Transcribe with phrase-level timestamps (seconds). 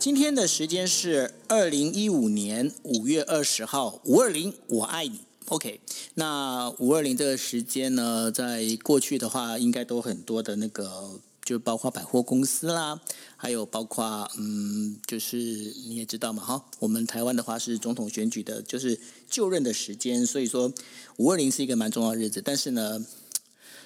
[0.00, 5.20] 今天的时间是二零一五年五月二十号，五二零，我爱你。
[5.48, 5.78] OK，
[6.14, 12.98] 那五二零这个时间呢，在过去的话，应该都很多的那个，就包括百货公司啦，
[13.36, 18.98] 还有包括嗯，就是你也知道嘛，哈，我们台湾的话是总统选举的，就是
[19.28, 20.72] 就任的时间，所以说
[21.18, 22.40] 五二零是一个蛮重要的日子。
[22.42, 23.04] 但是呢，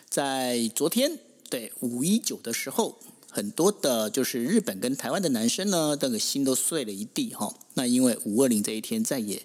[0.09, 1.19] 在昨天，
[1.51, 3.01] 对五一九的时候。
[3.35, 7.53] 很多的，就是日本跟台湾的男生呢，那个心都碎了一地哈。
[7.75, 9.45] 那因为五二零这一天再也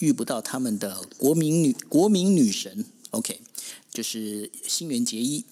[0.00, 3.40] 遇不到他们的国民女国民女神，OK，
[3.90, 5.46] 就是新垣结衣。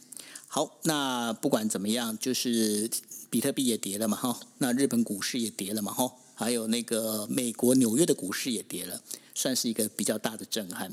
[0.48, 2.90] 好，那不管怎么样，就是
[3.30, 9.00] 比特币也跌了嘛哈，那日本股市也跌了嘛哈，还有那个美国纽约的股市也跌了，
[9.34, 10.92] 算是一个比较大的震撼。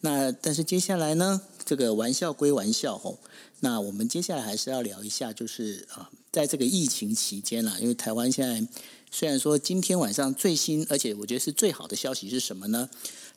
[0.00, 3.20] 那但是接下来呢，这个玩笑归玩笑吼，
[3.60, 6.10] 那我们接下来还是要聊一下，就是啊。
[6.32, 8.66] 在这个疫情期间啦，因为台湾现在
[9.10, 12.88] 虽然说今天晚上最新，而且我觉得是最好的消息是什么呢？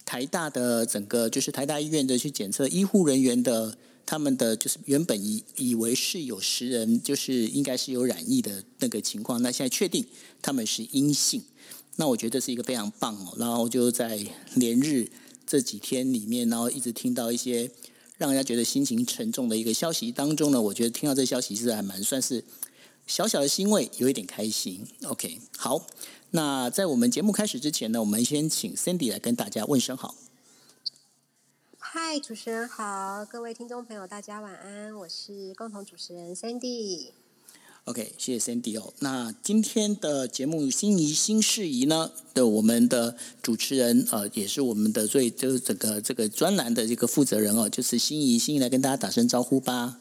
[0.05, 10.05] 台大的整个就是台大医院的去检测医护人员的，他们的就是原本以以为是有十人，就是应该是有染疫的那个情况，那现在确定
[10.41, 11.43] 他们是阴性，
[11.97, 13.35] 那我觉得是一个非常棒哦。
[13.37, 15.09] 然后就在连日
[15.45, 17.69] 这几天里面，然后一直听到一些
[18.17, 22.41] 让人家觉得心情沉重的一个消息当中呢，我觉得听到这消息是还蛮算是。
[23.07, 24.85] 小小的欣慰，有一点开心。
[25.05, 25.85] OK，好，
[26.31, 30.15] 那在我们节目开始之前呢，我们先请 Cindy 来跟大家问声好。
[31.77, 37.11] 嗨，主持人好，各位听众朋友，大家晚安，我是共同主持人 Cindy。
[37.85, 38.91] OK，谢谢 Cindy 哦。
[38.99, 49.99] 那今天的节目心仪新事宜呢的我们的主持人呃，也是我们的最就是整个这个专栏的这个负责人哦，就是心仪，心仪来跟大家打声招呼吧。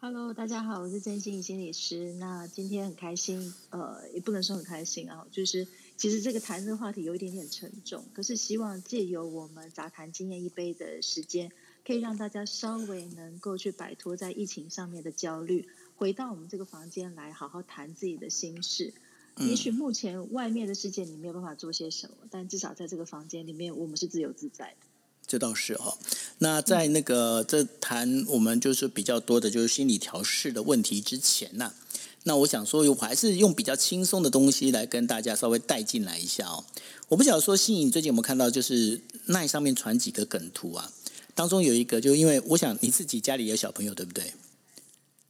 [0.00, 2.12] Hello，大家好，我是真心心理师。
[2.20, 11.50] 那今天很开心，呃，也不能说很开心啊，就是其实这个谈这个话题有一点点沉重，可是希望借由我们杂谈经验一杯的时间，
[11.84, 15.66] 可以让大家稍微能够去摆脱在疫情上面的焦虑，
[15.96, 18.94] 回到我们这个房间来好好谈自己的心事。
[19.38, 24.86] 也许目前外面的世界你没有办法做些什么，但至少在这个房间里面，我们是自由自在的。
[25.28, 25.96] 这倒是哈，
[26.38, 31.74] 那在那个这谈我们就是比较多的，就是心理调试的问题之前呢，
[32.22, 36.64] 那我想说，我还是用比较轻松的东西来跟大家稍微带进来一下哦。
[37.08, 40.90] 我不晓得说，心颖最近有没有看到，就是那上面传几个梗图啊？
[41.34, 44.32] 当中有一个，就因为我想你自己家里有小朋友，对不对？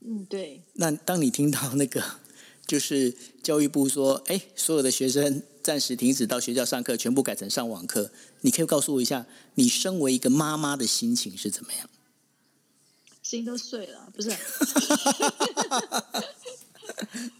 [0.06, 0.62] 嗯，对。
[0.75, 2.03] 那当你听到那个，
[2.68, 3.12] 就是
[3.42, 5.42] 教育部说，哎，所有的学生。
[5.60, 8.10] 暂时停止到学校上课，全部改成上网课。
[8.40, 11.90] 你可以告诉我一下，你身为一个妈妈的心情是怎么样？
[13.22, 14.30] 心都碎了， 不是？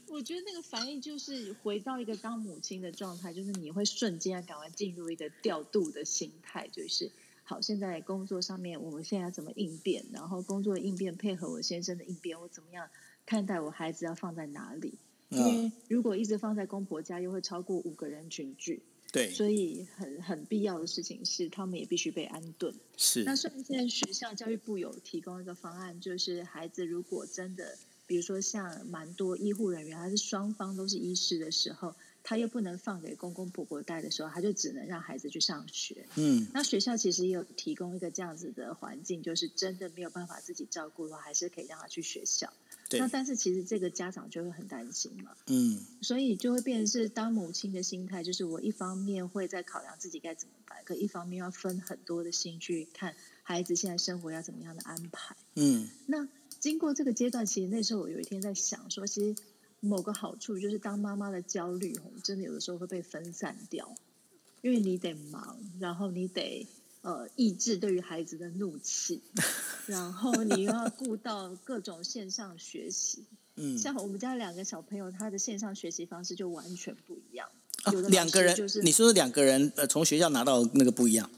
[0.09, 7.11] 我觉得那个反应就是回到一个当母亲的状态，就是你会瞬间赶快进入一个调度的心态，就是
[7.45, 10.05] 好，现在工作上面我们现在怎么应变？
[10.13, 12.91] 然后工作的应变配合我先生的应变，我怎么样
[13.25, 14.99] 看待我孩子要放在哪里？
[15.31, 22.75] 因为如果一直放在公婆家，又会超过五个人群聚，对，所以很很必要的事情是，他们也必须被安顿。
[22.97, 23.25] 是。
[23.25, 36.07] 那虽然现在学校教育部有提供一个方案，就是孩子如果真的，比如说像蛮多医护人员，还是双方都是医师的时候，他又不能放给公公婆婆带的时候，他就只能让孩子去上学。
[36.17, 36.47] 嗯。
[36.55, 42.53] 那学校其实也有提供一个这样子的环境，就是真的没有办法自己照顾的话，还是可以让他去学校。
[42.93, 56.27] 那但是其实这个家长就会很担心嘛，嗯，所以就会变成是当母亲的心态，就是我一方面会在考量自己该怎么办，可一方面要分很多的心去看孩子现在生活要怎么样的安排，嗯，那
[56.61, 59.43] 经过这个阶段，其实那时候我有一天在想说，其实
[59.81, 63.95] 某个好处就是当妈妈的焦虑，真的有的时候会被分散掉，
[64.63, 66.67] 因为你得忙，然后你得。
[67.09, 69.23] 呃，抑制对于孩子的怒气，
[69.87, 73.25] 然后你又要顾到各种线上学习。
[73.57, 77.49] 嗯，像我们家两个小朋友，他的线上学习方式就完全不一样。
[77.93, 81.31] 有的两个人就是你说两个人呃，从学校拿到那个不一样，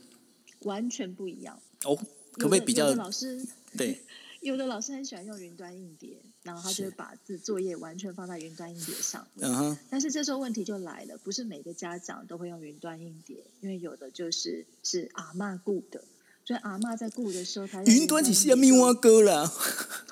[0.63, 1.57] 完全不一样。
[1.85, 1.95] 哦，
[2.33, 2.93] 可不可以比较？
[2.95, 3.41] 老师
[3.77, 4.01] 对，
[4.41, 6.17] 有的老师很喜欢用云端硬碟。
[6.43, 9.27] 然后他就会把字作业完全放在云端硬碟上。
[9.35, 9.77] 嗯哼。
[9.91, 16.03] 但是这时候问题就来了，不是每个家长都会用云端硬碟，因为有的就是是阿妈雇的，
[16.43, 19.47] 所以阿妈在雇的时候，他云端只是要命蛙哥了。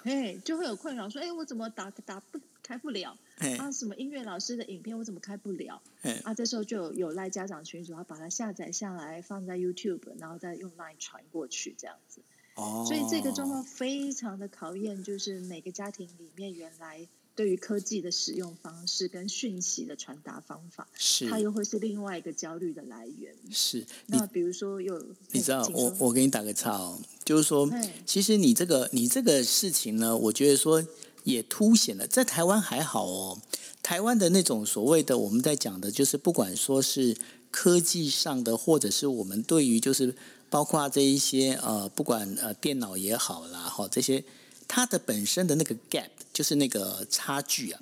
[0.04, 3.18] 哎，就会有困扰，说哎，我怎么打打不开不了？
[3.58, 5.82] 啊，什么音乐老师的影片我怎么开不了？
[6.24, 12.22] 啊，这时候就有有赖家长群主要把它下载下来放在 YouTube，然后再用 Line 传过去这样子。
[12.60, 21.30] 哦，所以这个状况非常的考验，就是每个家庭里面原来对于科技的使用方式跟讯息的传达方法，是。
[21.30, 23.34] 它又会是另外一个焦虑的来源。
[23.50, 25.02] 是，那比如说有，
[25.32, 27.70] 你知道，我我给你打个岔哦，就是说，
[28.06, 30.86] 其实你这个你这个事情呢，我觉得说
[31.24, 33.42] 也凸显了，在台湾还好哦，
[33.82, 37.16] 台湾的那种所谓的我们在讲的，就是不管说是
[37.52, 40.14] 科技上的，或者是我们对于就是
[40.50, 44.24] 包括这一些呃，不管呃电脑也好啦，哈这些
[44.68, 47.80] 它的本身的那个 gap，就是那个差距啊，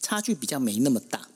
[0.00, 1.28] 差距比较没那么大。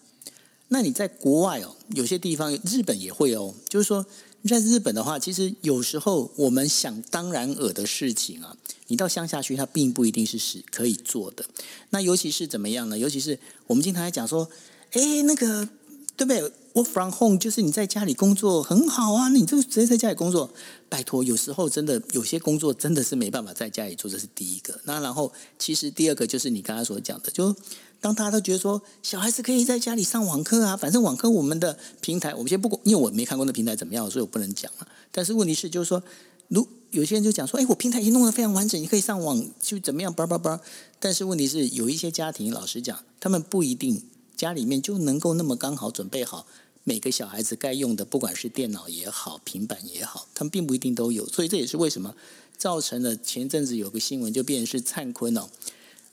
[0.69, 4.07] 那你在国外哦，有些地方日本也会哦，就是说
[4.49, 11.45] 在日本的话，其实有时候我们想当然尔的事情啊，你到乡下去，它并不一定是是可以做的。
[11.91, 12.99] 那尤其是怎么样呢？
[12.99, 14.49] 尤其是我们经常在讲说，
[14.93, 15.69] 哎，那个
[16.17, 20.51] 对不对？Work from home 就是你在家里工作很好啊，你就直接在家里工作。
[20.89, 24.79] 拜托，有时候真的有些工作真的是没办法在家里做，这是第一个。
[24.85, 27.55] 那然后其实第二个就是你刚才所讲的，就
[27.99, 34.89] 当大家都觉得说小孩子可以在家里上网课啊，反正网课我们的平台，我们先不管，因为我没看过那平台怎么样，所以我不能讲了。
[35.11, 36.03] 但是问题是，就是说，
[36.49, 40.61] 如有些人就讲说，哎，我平台已经弄得非常完整，你可以上网就怎么样，叭叭叭。
[41.01, 44.03] 但是问题是，有一些家庭，老实讲，他们不一定
[44.37, 46.47] 家里面就能够那么刚好准备好
[46.85, 51.27] 每个小孩子该用的，不管是电脑也好，平板也好，他们并不一定都有。
[51.29, 52.15] 所以这也是为什么
[52.57, 55.49] 造成了前阵子有个新闻，就变成是灿坤哦。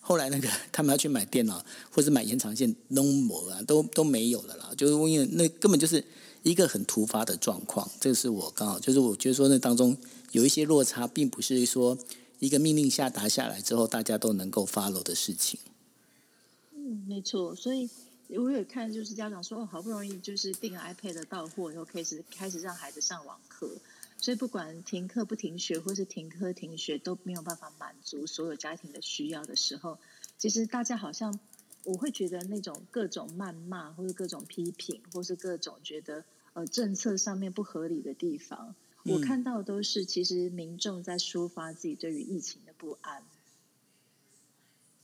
[0.02, 4.72] 后来那个 他们要去买电脑或者买延长线，no more 啊，都都没有了啦。
[4.78, 6.04] 就是因为那根本就是
[6.44, 7.90] 一个很突发的状况。
[8.00, 9.96] 这是我刚好就是我觉得说那当中
[10.32, 11.98] 有一些落差，并不是说
[12.40, 15.60] 一个命令下达下来之后大家都能够 follow 的事情。
[16.76, 17.88] 嗯，没错，所以
[18.38, 23.76] 我有看，就是家长说，哦，好不容易就是订了 iPad 到货以后，开始开始让孩子上网课，
[24.18, 29.98] 所以不管停课不停学，或是停课停学，都没有办法满足所有家庭的需要的时候，
[30.38, 31.40] 其实大家好像
[31.84, 36.24] 我会觉得那种各种谩骂，或者各种批评，或是各种觉得
[36.54, 43.24] 呃政策上面不合理的地方，我嗯看到都是其实民众在抒发自己对于疫情的不安。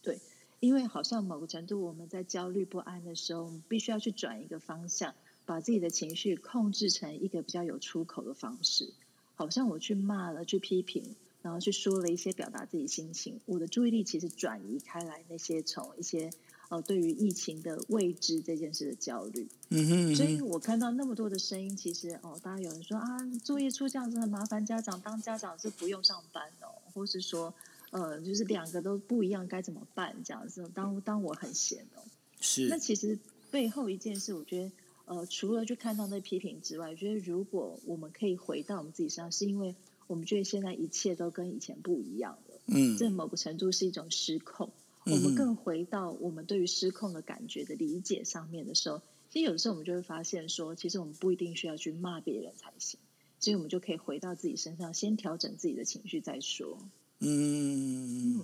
[0.03, 0.19] 对，
[0.59, 5.13] 因为好像某个程度我们在焦虑不安的时候，我们必须要去转一个方向，
[5.45, 8.93] 把自己的情绪控制成一个比较有出口的方式。
[9.35, 16.31] 好像我去骂了，去批评，然后去说了一些表达自己心情，我的注意力其实转移开来，那些从一些
[16.69, 19.47] 呃对于疫情的未知这件事的焦虑。
[19.69, 23.05] 嗯哼所以我看到那么多的声音，其实哦，大家有人说啊，
[23.43, 27.53] 作业出这样子很麻烦，家长当家长是不用上班哦，或是说
[27.95, 30.69] 呃，就是两个都不一样，该怎么办这样子？
[30.73, 32.03] 当当我很闲哦，
[32.41, 33.17] 是那其实
[33.51, 34.71] 背后一件事，我觉得
[35.05, 39.73] 呃，除了去看到那批评之外，我觉得如果我们可以回到我们自己身上，是因为
[40.07, 44.67] 我们觉得现在一切都跟以前不一样了，嗯这某个程度是一种失控。
[45.05, 52.99] 嗯我们更回到我们对于失控的感觉的理解上面的时候，其实有的时候我们就会发现说，其实我们不一定需要去骂别人才行，
[53.39, 56.77] 所以我们就可以回到自己身上，先调整自己的情绪再说。
[57.19, 58.41] 嗯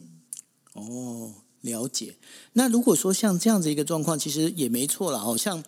[0.73, 2.15] 哦，了解。
[2.53, 5.35] 那如果说像这样子一个状况，其实也没错了好。
[5.35, 5.63] 像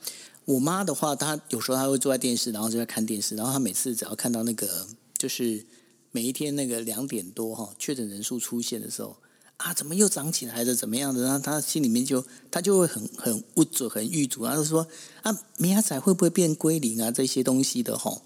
[0.45, 5.65] 我妈的话，她有时候她会坐在电视，然后就在看电视，然后她每次只要看到那个就是
[6.11, 9.17] 每一天那个两点多哈确诊人数出现的时候
[9.57, 10.73] 啊，怎么又涨起来了？
[10.73, 11.23] 怎么样的？
[11.23, 14.87] 然后她心里面就她就会很很无助、很郁卒，然后就说
[15.21, 17.11] 啊，明仔会不会变归零啊？
[17.11, 18.21] 这些东西的哈。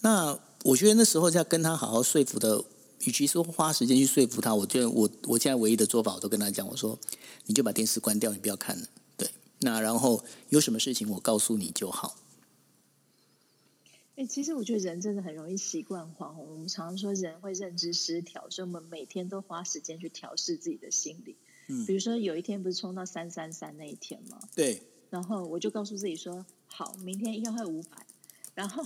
[0.00, 2.64] 那我觉得那时候要跟她好好说服的。
[3.06, 6.98] 与其说花时间去说服他，我觉得我我现在唯一的做法，我都跟他讲，我说
[7.46, 8.86] 你就把电视关掉，你不要看了。
[9.16, 9.30] 对，
[9.60, 12.16] 那然后有什么事情我告诉你就好。
[14.16, 16.36] 哎、其实我觉得人真的很容易习惯化。
[16.38, 21.36] 我们常常说人会认知失调，所以我们每天都花时间去调试自己的心理。
[21.68, 24.38] 嗯比如说有一天不是冲到三三三那一天吗？
[24.54, 28.06] 对，然后我就告诉自己说，好，明天应该会五百。
[28.54, 28.84] 然后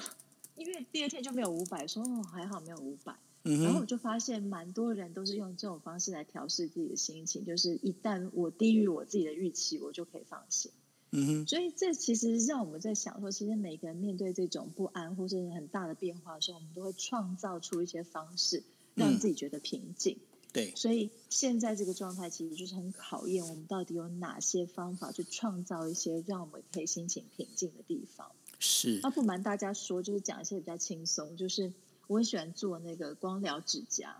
[0.54, 3.12] 因为第二天就没有五百，说哦还好没有五百。
[3.44, 10.72] 嗯然后我，就发现，蛮多人都是用这种方式来调试自己的心情，就是一旦我低于我自己的预期，我就可以放心。
[11.10, 18.62] 嗯哼，所以这其实让我们在想说，其实每个人面对这种不安或是很大的变化的时候，我们都会创造出一些方式，
[18.94, 20.16] 让自己觉得平静。
[20.52, 28.30] 对，所以现在这个状态其实就是很考验我们到底有哪些方法去创造一些让我们可以心情平静的地方。
[28.60, 31.72] 是那不瞒大家说，就是讲一些比较轻松，就是
[32.06, 34.14] 我很喜欢做那个光疗指甲，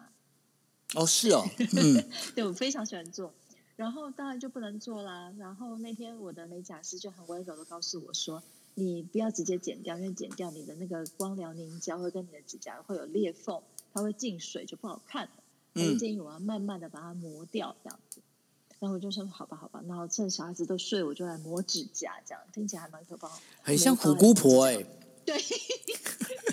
[0.95, 1.45] 哦，是哦，
[1.77, 3.33] 嗯对我非常喜欢做。
[3.77, 5.33] 然后当然就不能做啦。
[5.39, 8.41] 然后那天我的美甲师就很温柔的告诉我说
[8.75, 13.61] ：“你不要直接剪掉，因为剪掉你的那个光疗凝胶会跟你的指甲会有裂缝，
[13.93, 15.31] 它会进水就不好看了。”
[15.75, 18.21] 他建议我要慢慢的把它磨掉这样子。
[18.79, 23.29] 然后我就说好吧，好吧，然后趁小孩子都睡，我就来磨指甲，这样听起来还蛮可怕，
[23.63, 24.85] 很像虎姑婆哎。
[25.25, 25.35] 对，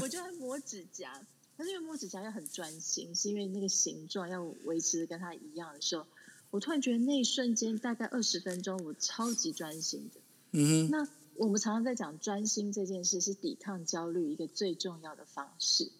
[0.00, 6.06] 我就在磨指甲，但是因为磨指甲要很专心，是因为那个形状要维持跟它一样的时候，
[6.50, 10.20] 我突然觉得那一瞬间大概二十分钟，我超级专心的。
[10.52, 10.90] 嗯哼。
[10.90, 15.90] 那我们常常在讲专心这件事是抵抗焦虑一个最重要的方式。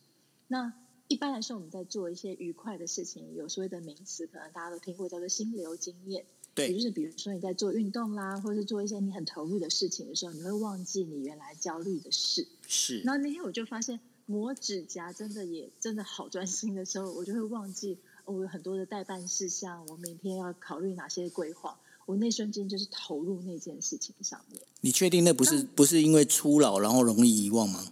[0.47, 0.73] 那
[1.09, 6.25] 一般来说，我们在做一些愉快的事情，有所谓的名词，可能大家都听过，叫做心流经验。
[6.55, 12.47] 对，也就是比如说你在做运动啦，或是做一些你很投入的事情的时候，你会忘记你原来焦虑的事。
[12.69, 13.01] 是。
[13.01, 21.79] 然后那天我就发现磨指甲真的也真的好专心的时候，我就会忘记我有很多的代办事项，我明天要考虑哪些规划。
[22.07, 24.61] 我那瞬间就是投入那件事情上面。
[24.83, 27.91] 你确定那不是不是因为初老然后容易遗忘吗？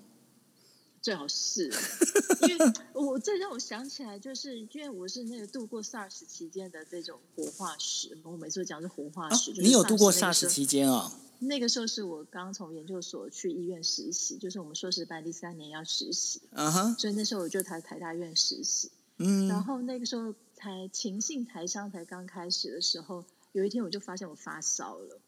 [1.02, 1.68] 最好是，
[2.48, 8.16] 因为我这让我想起来，就是因为我是那个度过 SARS 期间的这种活化石。
[8.22, 11.12] 我每次讲是活化石，你有度过 SARS 期间啊？
[11.40, 25.18] 那个时候是我刚从研究所去医院实习，就是我们硕士班第三年要实习，嗯哼，所以那时候我就台台大院实习，嗯，然后那个时候才情性台商才刚开始的时候，有一天我就发现我发烧了。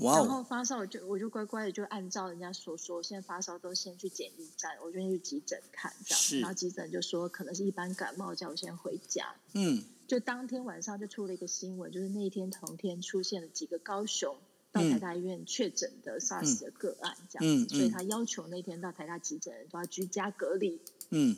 [0.00, 6.42] 然后发烧，我就我就乖乖的就按照人家所说，现在发烧都先去检疫站，我就先去急诊看，这样。
[6.42, 9.34] 然后急诊就说可能是一般感冒，叫我先回家。
[9.54, 9.82] 嗯。
[10.06, 14.36] 就当天晚上就出了一个新闻，就是那一天同天出现了几个高雄
[14.72, 17.74] 到台大医院确诊的 SARS 的个案，这样子。
[17.74, 20.80] 所以他要求那天到台大急诊都要居家隔离。
[21.10, 21.36] 嗯。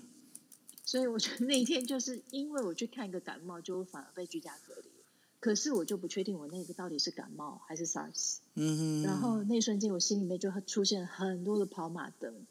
[0.84, 4.89] 所以我觉得那一天就是因为我去看一个感冒，就反而被居家隔离。
[5.40, 12.46] 可是我就不确定我那个到底是感冒还是 SARS，嗯哼，然后那一瞬间我心里面就出现很多的跑马灯，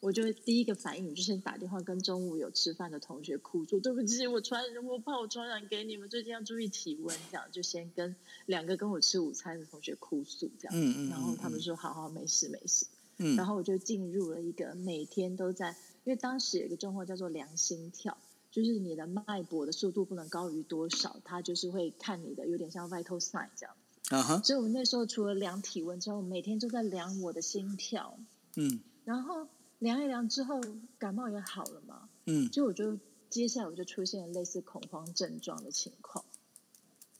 [0.00, 7.14] 我就第一个反应就先打电话跟中午有吃饭的同学哭说对不起我传我怕我传染给你们最近要注意体温。
[7.30, 8.16] 这样就先跟
[8.46, 11.08] 两个跟我吃午餐的同学哭诉这样，嗯。
[11.08, 12.86] 嗯，然后他们说好好没事没事，
[13.18, 18.16] 嗯，然后我就进入了一个每天都在，因为当时有一个状况叫做良心跳。
[18.54, 24.14] 就是你的脉搏的速度不能高于多少，它就是会看你的，有点像 vital sign 这样子。
[24.14, 24.40] 啊哈！
[24.44, 28.16] 所以我那时候除了量体温之后，每天都在量我的心跳。
[28.54, 28.78] 嗯。
[29.04, 29.48] 然后
[29.80, 30.60] 量一量之后，
[31.00, 32.08] 感冒也好了嘛。
[32.26, 32.48] 嗯。
[32.48, 32.96] 就我就
[33.28, 36.24] 接下来我就出现类似恐慌症状的情况。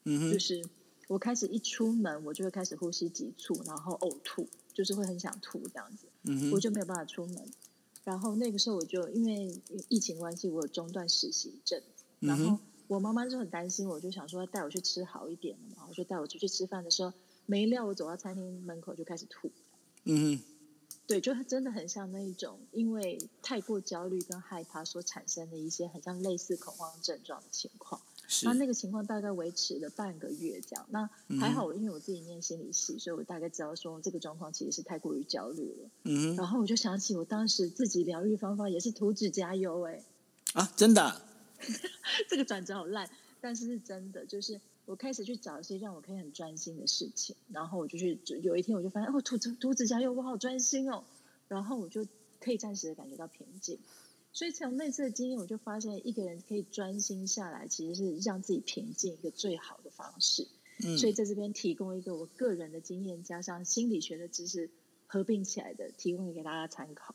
[0.04, 0.32] 嗯哼。
[0.32, 0.64] 就是
[1.08, 6.06] 我开始一出门，我就会开始呼吸急促，然后呕吐，就是会很想吐这样子。
[6.22, 6.50] 嗯哼。
[6.52, 7.50] 我就没有办法出门。
[8.04, 9.50] 然后那个时候我就因为
[9.88, 12.04] 疫情关系，我有中断实习一阵子。
[12.20, 15.86] 然后我妈妈就很担心，我就想说带我去吃好一点的嘛。
[15.88, 17.12] 我就带我出去吃饭的时候，
[17.46, 19.50] 没料我走到餐厅门口就开始吐。
[20.04, 20.44] 嗯哼，
[21.06, 28.00] 对，就真的很像那一种因为太过焦虑跟害怕所产生的一些很像类似恐慌症状的情况。
[28.42, 31.08] 那那个情况大概维持了半个月这样，那
[31.40, 35.90] 还好，因为我自己念心理系，所以我大概知道说这个状况其实是太过于焦虑了。
[36.04, 40.02] 嗯，然后我就想起我当时自己疗愈方法也是涂指甲油，哎，
[40.54, 41.22] 啊，真的，
[42.28, 43.08] 这个转折好烂，
[43.40, 51.04] 但是是真的，就是我开始去找一些让我可以很专心的事情，然后我就去，有一天我就发现，哦，涂涂指甲油我好专心哦，
[51.48, 52.06] 然后我就
[52.40, 53.78] 可以暂时的感觉到平静。
[54.34, 60.48] 所以从那次的经验，我就发现一个人可以专心下来，其实是让自己平静一个最好的方式。
[60.84, 64.68] 嗯，所以在这边提供一个我个人的经验，加上心理学的知识
[65.06, 67.14] 合并起来的，提供给大家参考。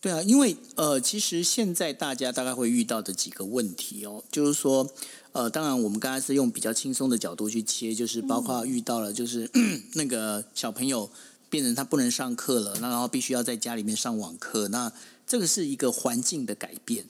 [0.00, 4.88] 对啊，因为呃，其实现在大家大概会遇到的几个问题哦，就是说，
[5.32, 9.50] 呃，当然我们刚才是用比较轻松的角度去切，就是包括遇到了就是
[9.96, 11.10] 那个小朋友
[11.50, 14.92] 变成他不能上课了，那然后必须要在家里面上网课，那。
[15.30, 17.04] 这个是一个环境的改变，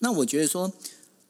[0.00, 0.72] 那我觉得说，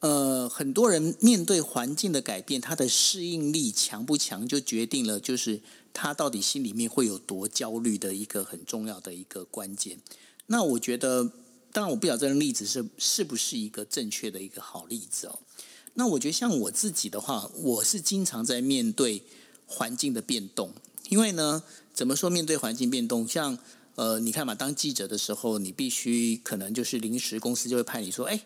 [0.00, 5.60] 呃，很多人面对环境的改变，他的适应力强不强，就决定了就是
[5.92, 9.98] 他到底心里面会有多焦虑的一个很重要的一个关键。
[10.46, 11.30] 那我觉得，
[11.72, 15.40] 当然我不晓得这个例子是是不是一个正确的一个好例子哦。
[15.92, 19.22] 那我觉得像我自己的话，我是经常在面对
[19.66, 20.72] 环境的变动，
[21.10, 21.62] 因为呢，
[21.94, 23.56] 怎么说面对环境变动，像。
[23.96, 28.40] 呃，你看嘛，当记者的时候，你必须可能就是临时公司就会派你说，哎，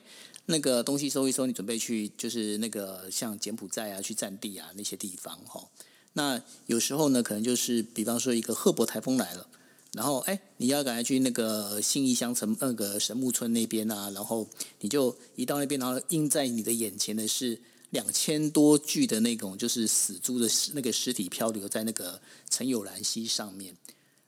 [0.45, 5.67] 那个东西收一收，你准备去就是那个像柬埔寨啊，去占地啊那些地方哈。
[6.13, 9.47] 那有时候呢，可能就是比方说一个赫伯台风来了，
[9.95, 14.47] 然后哎，你要赶快去那个信义乡城那个神木村那边啊，然后
[14.81, 17.59] 你就一到那边，然后映在你的眼前的是
[17.91, 23.75] 两千多具的那种就是死猪的那个尸体漂流在那个陈友兰溪上面。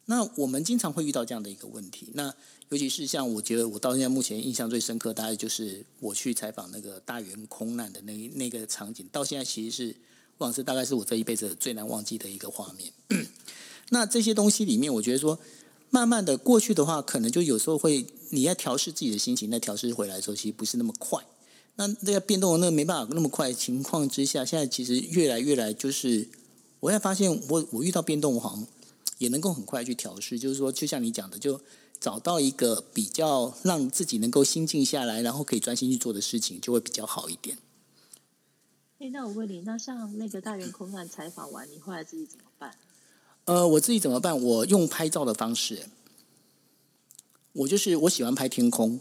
[0.06, 2.34] 那我们经常会遇到这样的一个问题，那
[2.70, 9.96] 尤其是像我觉得我到现在目前印象最深刻，大概就是我去采访那个大圆空难的那那个场景，到现在其实是
[10.38, 12.92] 忘是大概是我这一辈子最难忘记的一个画面。
[13.90, 15.38] 那这些东西里面，我觉得说，
[15.90, 21.22] 慢慢的过去的话，可能就有时候会你要调试自己的心情，那调试回来的时候，其实不是那么快。
[21.76, 26.28] 那这个变动那没办法那么快情况之下，现在其实越来越来就是，
[26.80, 28.66] 我也发现我我遇到变动，我好像
[29.18, 31.60] 也能够很快去调试，就是说，就像你讲的，就
[31.98, 37.56] 找到一个比较让自己能够心静下来，然后可以专心去做的事情，就会比较好一点。
[38.98, 42.74] 哎，那我问你，那像那个大圆空难采访完，你后来自己怎么办？
[43.46, 44.38] 呃，我自己怎么办？
[44.38, 45.86] 我用拍照的方式，
[47.52, 49.00] 我就是我喜欢拍天空。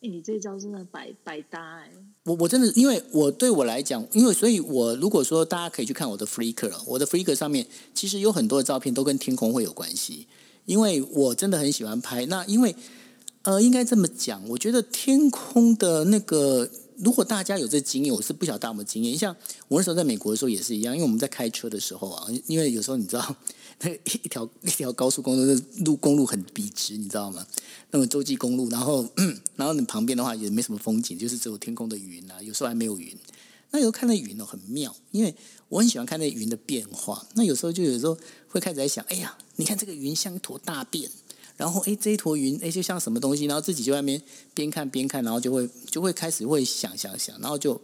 [0.00, 1.90] 哎，你这招真的百百搭哎！
[2.24, 10.26] 我我真的，因为我对我来讲，因为所以，我如果说大家可以去看我的 Flickr，我的 Flickr 上面其实有很多的照片都跟天空会有关系，
[10.66, 12.24] 因为我真的很喜欢拍。
[12.26, 12.74] 那因为
[13.42, 16.68] 呃，应该这么讲，我觉得天空的那个。
[17.00, 19.16] 如果大家有这经验，我是不晓得大家有没经验。
[19.16, 19.34] 像
[19.68, 23.36] 我那时候在美国的时候也是一样，因为我们在开车的时候啊，因为有时候你知道，
[23.80, 27.46] 那一条一条高速公路的路公路很笔直，你知道吗？
[27.90, 29.08] 那么洲际公路，然后
[29.56, 33.16] 然后你旁边的话也没什么风景，就是只有天空的云啊，有时候还没有云。
[33.70, 35.34] 那有时候看那云哦很妙，因为
[35.68, 37.26] 我很喜欢看那云的变化。
[37.34, 38.16] 那有时候就有时候
[38.48, 41.10] 会开始在想，哎呀，你看这个云像一坨大便。
[41.56, 43.46] 然后，哎，这一坨云，哎，就像什么东西？
[43.46, 44.22] 然后自己就外面
[44.54, 47.82] 边看边看，然后就会就会开始会想想想，然后就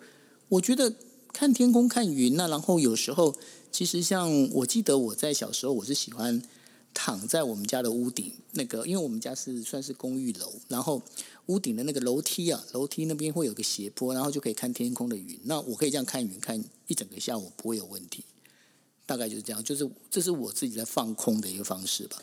[0.49, 0.95] 我觉得
[1.33, 3.35] 看天空看云那，然后有时候
[3.75, 6.41] 其实像我记得我在小时候，我是喜欢
[6.95, 11.03] 躺在我们家的屋顶那个，因为我们家是算是公寓楼，然后
[11.47, 15.41] 屋顶的那个楼梯啊，楼梯那边会有个斜坡，然后就可以看天空的云。
[15.43, 18.25] 那我可以这样看云看一整个下午不会有问题，
[19.07, 22.23] 大概就是这样，就是这是我自己在放空的一个方式吧。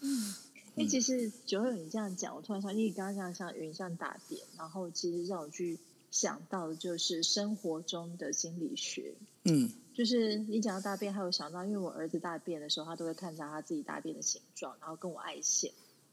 [0.00, 0.34] 嗯，
[0.74, 5.78] 因为其实九友你这样讲，我突然想，因为你刚刚讲像云像大点，然后其实让我去
[6.10, 9.14] 想到的就是生活中的心理学。
[9.44, 15.72] 嗯，就是你讲到大便，还有想到，因为我儿子大便的时候，他都会看着他自己大便的形状，然后跟我爱线。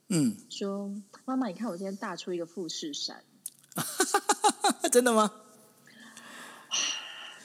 [0.10, 0.90] 嗯，说
[1.26, 3.24] 妈妈，你看我今天大出一个富士山。
[4.92, 5.32] 真的吗？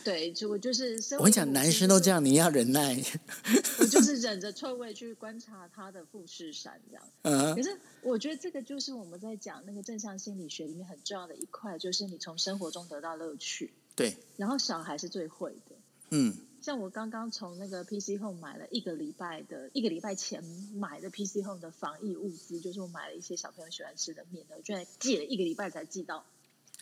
[0.04, 2.96] 对，就我就是，我跟你讲，男生都这样，你要忍耐。
[3.78, 7.04] 我就是忍着臭味去观察他的富士山，这样。
[7.22, 7.54] 嗯。
[7.54, 13.72] 可是我觉得这个就是我们在讲那个正向心理学里面很重要的一块，就是你从生活中得到乐趣。
[13.94, 14.16] 对。
[14.36, 15.71] 然后小孩是最会的。
[16.12, 16.36] 嗯。
[16.62, 20.44] 像我刚刚从那个 PC Home 买了一个礼拜的，一个礼拜前
[20.76, 26.24] 买的 PC Home 的防疫物资，就是我买了一些小朋友喜欢吃的面的，我居然寄了一个礼拜才寄到。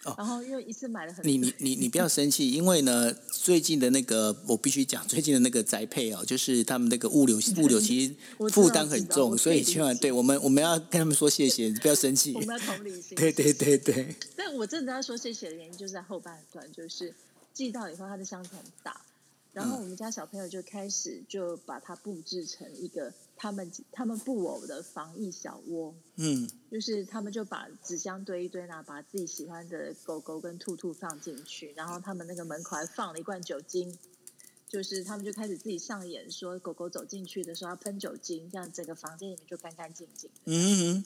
[0.05, 8.15] 哦然后因为一次买了很多，你你你你不要生气，因为呢，最近的那个我必须讲，最近的那个宅配哦，就是他们那个物流 物流其实
[8.51, 13.17] 负担很重，所以千万对我们我们要跟他们说谢谢， 不要生气，我们要同理心。
[13.17, 14.15] 对对对对。
[14.37, 17.15] 但我真的要说谢谢的原因，就是在后半段，就是
[17.55, 19.01] 寄到以后，它的箱子很大。
[19.53, 33.99] 然后我们家小朋友就开始就把它布置成一个他们他们布偶的防疫小窝，嗯，就是他们就把纸箱堆一堆呢，把自己喜欢的狗狗跟兔兔放进去，然后他们那个门口还放了一罐酒精，
[34.69, 40.31] 就是他们就开始自己上演，说狗狗走进去的时候要喷酒精，这样整个房间里面就干干净净。
[40.45, 41.05] 嗯，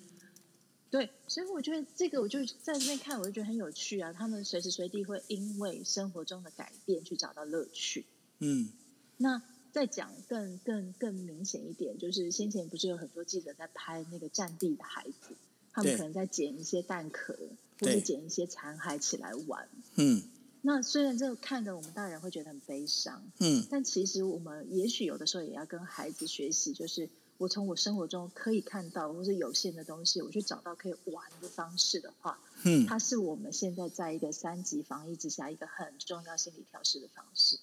[0.90, 4.12] 对，所以我觉得这个我就在这边看，我就觉得很有趣啊。
[4.12, 8.04] 他们随时随地会因为生活中的改变去找到乐趣。
[8.38, 8.68] 嗯，
[9.16, 9.42] 那
[9.72, 15.34] 再讲更更更明显一点，就是先前不是有很多记者在拍那个战地的孩子，
[15.72, 17.36] 他们可能在捡一些蛋壳，
[17.80, 19.68] 或者捡一些残骸起来玩。
[19.96, 20.22] 嗯，
[20.62, 37.58] 那虽然这个看的我们大人会觉得很悲伤，嗯，但其实我们也许有的时候也要跟孩子学习，就是我从我生活中可以看到或是有限的东西，我去找到可以玩的方式的话，嗯，它是我们现在在一个三级防疫之下一个很重要心理调试的方式。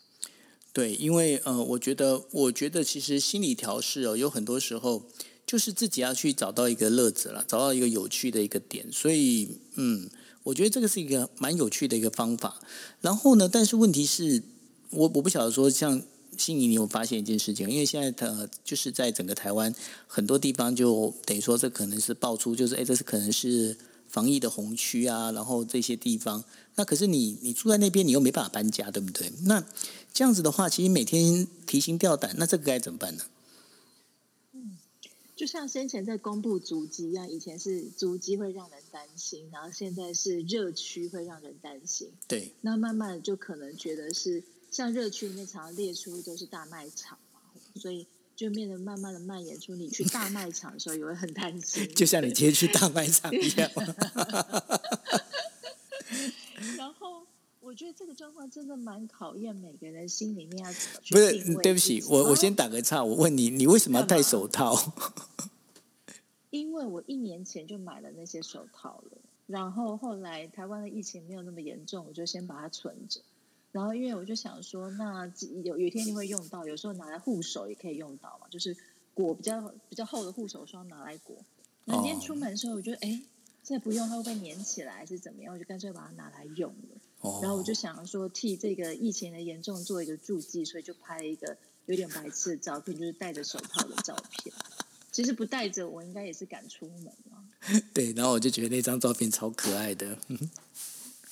[0.74, 5.04] 对，因为呃，我觉得，我觉得其实心理调试哦，有很多时候
[5.46, 8.90] 就是自己要去找到一个乐子了，找到一个有趣的一个点。
[8.90, 10.10] 所以，嗯，
[10.44, 12.62] 我觉得这个是一个蛮有趣的一个方法。
[13.02, 14.42] 然后呢，但是问题是，
[14.92, 16.02] 我我不晓得说，像
[16.38, 17.70] 心仪，你有发现一件事情？
[17.70, 19.76] 因为现在的就是在整个台湾
[20.08, 23.76] 很多地方，就等于说这可能是爆出，就是哎，这是可能是
[24.12, 26.44] 防疫的红区啊，然后这些地方。
[26.76, 29.32] 那可是你你住在那边，你又没办法搬家，对不对？
[29.46, 29.66] 那
[30.14, 33.24] 这样子的话，其实每天提心吊胆，那这个该怎么办呢？
[34.54, 34.78] 嗯，
[35.36, 42.10] 就像先前在公布足迹一样，以前是足迹会让人担心，然后现在是热区会让人担心。
[42.28, 47.40] 对，那慢慢就可能觉得是像热区里面常常列出都是大卖场嘛，
[47.76, 48.08] 所以
[48.42, 53.70] 就变得慢慢的蔓延出你去大卖场的时候也会很担心， 就像你今天去大卖场一样。
[56.76, 57.24] 然后
[57.60, 64.76] 我觉得这个状况真的蛮考验每个人心里面要怎么去不是对不起，我我哦先打个岔，我问你，你为什么要戴手套？
[66.50, 73.22] 因为我一年前就买了那些手套了，然后后来台湾的疫情没有那么严重，我就先把它存着。
[73.72, 75.26] 然后因为我就想说，那
[75.64, 78.76] 有有一天你会用到，有时候拿来护手也可以用到嘛，就是
[79.14, 81.36] 裹比较比较厚的护手霜拿来裹。
[81.86, 83.22] 那今天出门的时候，我觉得哎，
[83.64, 85.54] 再不用它会不会粘起来，还是怎么样？
[85.54, 86.98] 我就干脆把它拿来用了。
[87.22, 91.56] 哦然后我就想说，替这个疫情的严重做一个注记，所以就拍了一个
[91.86, 94.54] 有点白痴的照片，就是戴着手套的照片。
[95.12, 97.46] 其实不戴着，我应该也是敢出门啊。
[97.94, 100.18] 对，然后我就觉得那张照片超可爱的。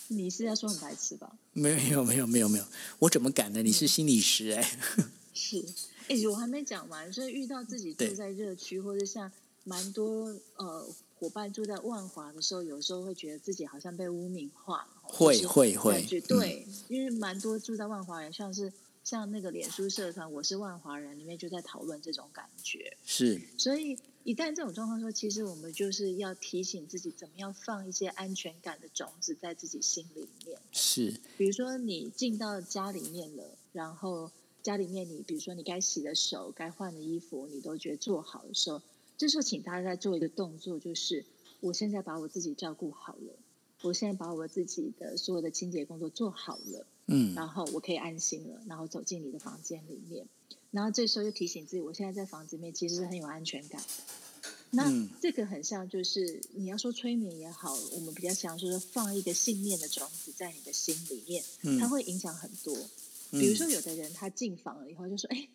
[0.10, 1.32] 你是在说很白痴吧？
[1.54, 2.66] 没有没有没有没有，
[3.00, 3.62] 我怎么敢呢？
[3.64, 4.80] 你是心理师哎、
[5.34, 5.64] 是，
[6.08, 9.32] 哎、我还没讲完，所以遇到自己住在热区，或者像
[9.64, 16.04] 蛮多呃伙伴住在万华的时候，有时候会觉得自己好像被污名化了，会就是会会。
[16.28, 18.72] 对，因为蛮多住在万华人，像是
[19.04, 23.40] 像那个脸书社团，我是万华人里面就在讨论这种感觉，是。
[23.58, 23.98] 所以
[24.30, 30.56] 一旦这种状况说，其实我们就是要提醒自己，怎么样放一些安全感的种子在自己心里面。
[30.72, 34.30] 是，比如说你进到家里面了，然后
[34.62, 38.80] 家里面你比如说你该洗的手、该换的衣服，你都觉得做好的时候，
[39.18, 41.26] 这时候请大家再做一个动作，就是
[41.60, 43.34] 我现在把我自己照顾好了，
[43.82, 47.34] 我现在把我自己的所有的清洁工作做好了，嗯。
[47.34, 50.28] 然后我可以安心了，然后走进你的房间里面，
[50.72, 53.88] 然后这时候就提醒自己，我现在在房子里面其实是很有安全感的。
[54.72, 62.76] 那嗯这个很像，就是你要说催眠也好，我们比较想说放一个信念的种子在你的心里面，嗯它会影响很多。
[63.32, 65.50] 比如说，有的人他进房了以后就说：“哎，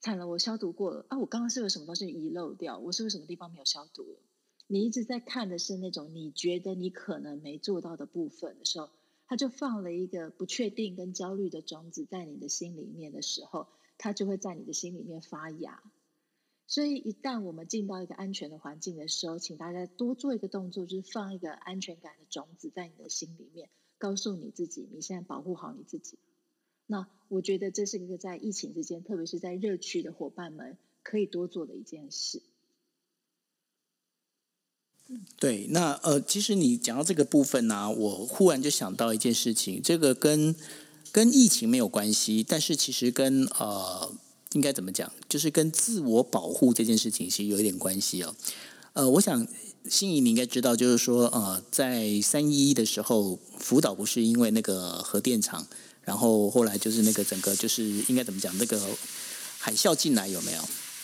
[0.00, 4.18] 惨了，我消毒过了啊，我刚刚是有什么东西遗漏掉，我是不是什么地方没有消毒了？”
[4.66, 8.90] 你一直在看的是那种你觉得你可能没做到的部分的时候，
[9.26, 13.66] 他就放了一个不确定跟焦虑的种子在你的心里面的时候，
[13.98, 15.82] 它就会在你的心里面发芽。
[16.66, 26.18] 所以，一旦我们进到一个安全的环境的时候，请大家多做一个动作，就是放一个安全感的种子在你的心里面，告诉你自己，你现在保护好你自己。
[26.86, 32.42] 那我觉得这是一个在疫情之间，特别是在热区的伙伴们可以多做的一件事。
[35.38, 40.54] 对，那呃，其实你讲到这个部分呢、我忽然就想到一件事情，这个跟
[41.12, 44.10] 跟疫情没有关系，但是其实跟呃，
[44.52, 48.34] 应该怎么讲，就是跟自我保护这件事情其实有一点关系哦。
[48.94, 49.46] 呃，我想
[49.88, 55.66] 心仪你应该知道，就是说呃，在三一一的时候，福岛不是因为那个核电厂，
[56.02, 58.80] 然后后来就是那个整个就是应该怎么讲，那个
[59.58, 60.62] 海啸进来有没有？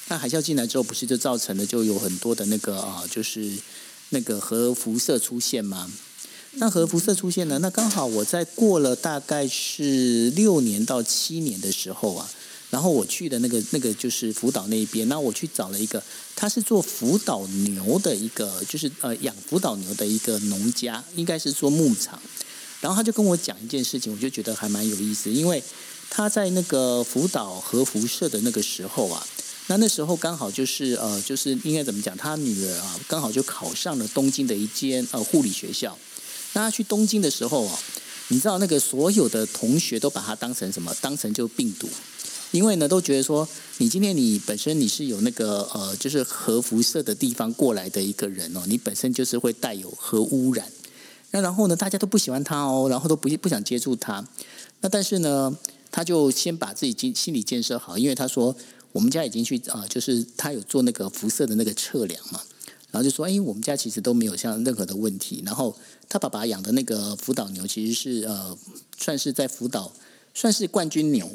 [0.09, 3.57] 那海啸进来之后，不是就造成了就有很多的那个啊、就是
[4.11, 5.91] 那个核辐射出现吗？
[6.57, 7.59] 那核辐射出现了？
[7.59, 12.31] 那刚好我在过了大概是六年到七年的时候啊，
[12.71, 16.01] 然后我去的那个那个就是福岛那边，那我去找了一个，
[16.37, 22.21] 他是做福岛牛的一个，就是呃养福岛牛的一个农家，应该是做牧场。
[22.81, 25.63] 然后他就跟我讲一件事情，我就觉得还蛮有意思，因为
[26.09, 29.27] 他在那个福岛核辐射的那个时候啊，
[29.67, 35.99] 那那时候刚好就是呃，就是应该怎么讲，他女儿啊刚好就考上了东京的一间呃护理学校。
[36.55, 37.79] 那他去东京的时候啊，
[38.29, 40.95] 你知道那个所有的同学都把他当成什么？
[41.01, 41.89] 当成就病毒，
[42.53, 43.47] 因为呢都觉得说，
[43.79, 50.67] 你今天你本身你是有那个呃，就是核辐射的地方过来的一个人哦，你本身就是会带有核污染。
[51.33, 54.25] 那然后呢，大家都不喜欢他哦，然后都不不想接触他。
[54.81, 55.53] 那但是呢，
[55.91, 58.55] 他就先把自己心心理建设好，因为他说
[58.93, 62.41] 我们家已经去啊、就是他有做那个辐射的那个测量嘛，
[62.93, 65.43] 然后就说，哎，我们家其实都没有像任何的问题。
[65.45, 65.77] 然后
[66.09, 68.57] 他爸爸养的那个福岛牛其实是呃，
[68.99, 69.93] 算是在福岛
[70.33, 71.31] 算是冠军牛。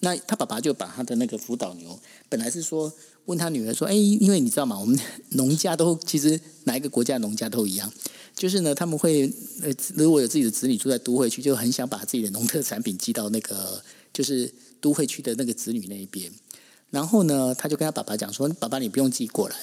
[0.00, 2.92] 那他爸爸就把他的那个福岛牛，本来是说
[3.24, 4.96] 问他女儿说，哎，因为你知道吗，我们
[5.30, 7.92] 农家都其实哪一个国家农家都一样，
[8.36, 9.28] 就是呢，他们会
[9.62, 16.30] 呃，如果有自己的子女住在都会区，就很想把自己的农特产品寄到那个就是都会区的那个子女那一边。
[16.90, 19.56] 然后呢，他就跟他爸爸讲说：“爸爸，你不用寄过来。”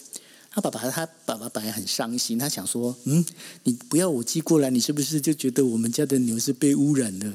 [0.55, 3.25] 他爸爸他爸爸本来很伤心，他想说：“嗯，
[3.63, 7.33] 你不要我寄过来，你是不是就觉得我们家的牛是被污染了？”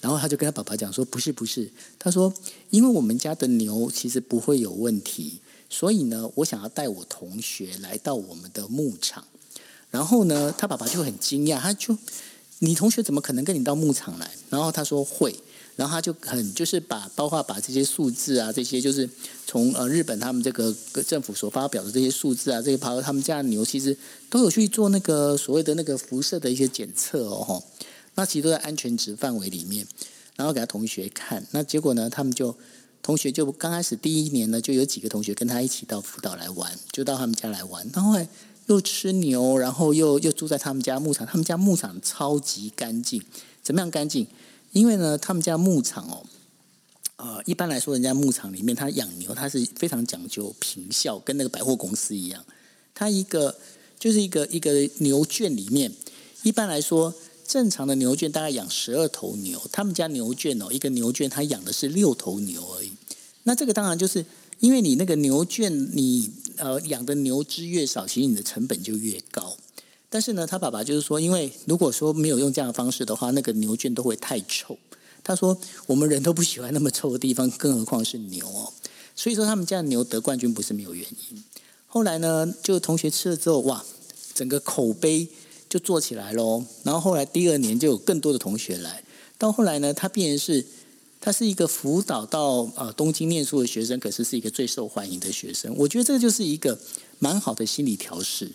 [0.00, 2.32] 然后他就跟他爸爸讲说：“不是，不是。”他说
[2.70, 9.24] ：“因为我们家的牛其实不会有问题，所以呢，我想要带我同学来到我们的牧场。”
[9.90, 11.98] 然后呢，他爸爸就很惊讶，他就
[12.60, 15.34] ：“你同学怎么可能跟你到牧场来？”然后他说：“会。”
[15.80, 19.08] 然后他就很就是把包括把这些数字啊，这些就是
[19.46, 20.74] 从呃日本他们这个
[21.06, 23.96] 政府所发表的这些数字啊，这些包括他们家的牛其实
[24.28, 27.42] 都有去做那个所谓的那个辐射的一些检测哦。
[27.42, 27.64] 吼
[28.16, 29.86] 那其实都在安全值范围里面，
[30.36, 32.54] 然后给他同学看，那结果呢，他们就
[33.02, 38.20] 同学就刚开始第一年呢，就有几个同学跟他一起到福岛来玩，就到他们家来玩，然后
[38.66, 43.22] 又吃牛，然后又又住在他们家牧场，他们家牧场超级干净，
[43.62, 44.26] 怎么样干净？
[44.72, 46.22] 因为呢，他们家牧场哦，
[47.16, 52.44] 呃，一般来说，人家牧场里面他养牛，他是非常讲究平效，跟那个百货公司一样，
[52.94, 53.56] 他一个
[53.98, 55.92] 就是一个一个牛圈里面，
[56.42, 57.14] 一般来说。
[57.50, 62.92] 正常的牛圈大概养十二头牛，他们家牛圈哦，一个牛圈他养的是六头牛而已。
[63.42, 64.24] 那这个当然就是
[64.60, 69.56] 因为你那个牛圈，你呃养的牛只越少，其实你的成本就越高。
[70.10, 74.76] 但是呢，他爸爸就是说，因为如果说没有用这样的方式的话，那个牛圈都会太臭。
[75.24, 78.70] 他说我们人都不喜欢那么臭的地方，更何况是牛哦。
[79.16, 81.42] 所以说他们家的牛得冠军不是没有原因。
[81.86, 83.82] 后来呢，就同学吃了之后，哇，
[84.34, 85.28] 整个口碑。
[85.70, 89.04] 就做起来喽，然后后来第二年就有更多的同学来，
[89.38, 90.66] 到后来呢，他变成是，
[91.20, 95.72] 他是一个辅导到呃东京念书的学生，可是是一个最受欢迎的学生。
[95.76, 96.76] 我觉得这就是一个
[97.20, 98.50] 蛮好的心理调试。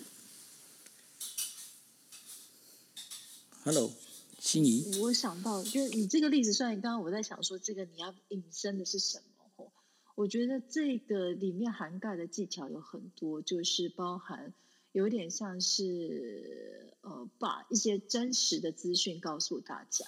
[3.66, 3.90] Hello，
[4.38, 9.18] 心仪，我想到就你这个例子，虽然刚刚我在想说这个你要引申的是什
[9.56, 9.72] 么，
[10.14, 14.54] 我觉得这个里面涵盖的技巧有很多，就是包含。
[14.92, 20.06] 有点像是呃，把一些真实的资讯告诉大家。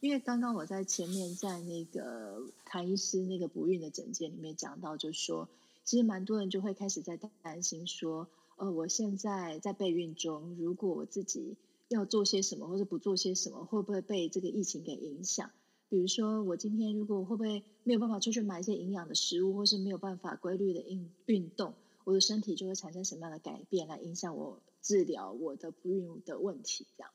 [0.00, 5.50] 因为刚刚我在前面在那个谭医师那个不孕的诊间里面讲到，就说
[5.84, 11.56] 其实蛮多人就会开始在担心说，呃，我现在在备孕中，如果我自己
[11.90, 15.50] 要做些什么或者不做些什么，会不会被这个疫情给影响？
[15.88, 21.74] 比如说我今天如果会不会没有办法出去买一些营养的食物，或是没有办法规律的运运动？
[22.04, 26.86] 我的身体就会产生什么样的改变来影响我治疗我的不孕的问题？
[26.96, 27.10] 这样，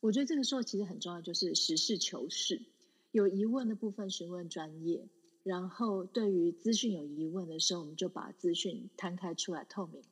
[0.00, 2.60] 我觉得这个时候其实很重要，就是实事求是，
[3.12, 5.08] 有疑问的部分询问专业，
[5.42, 10.02] 然后对于资讯有疑问的时候，我们就把资讯摊开出来透明，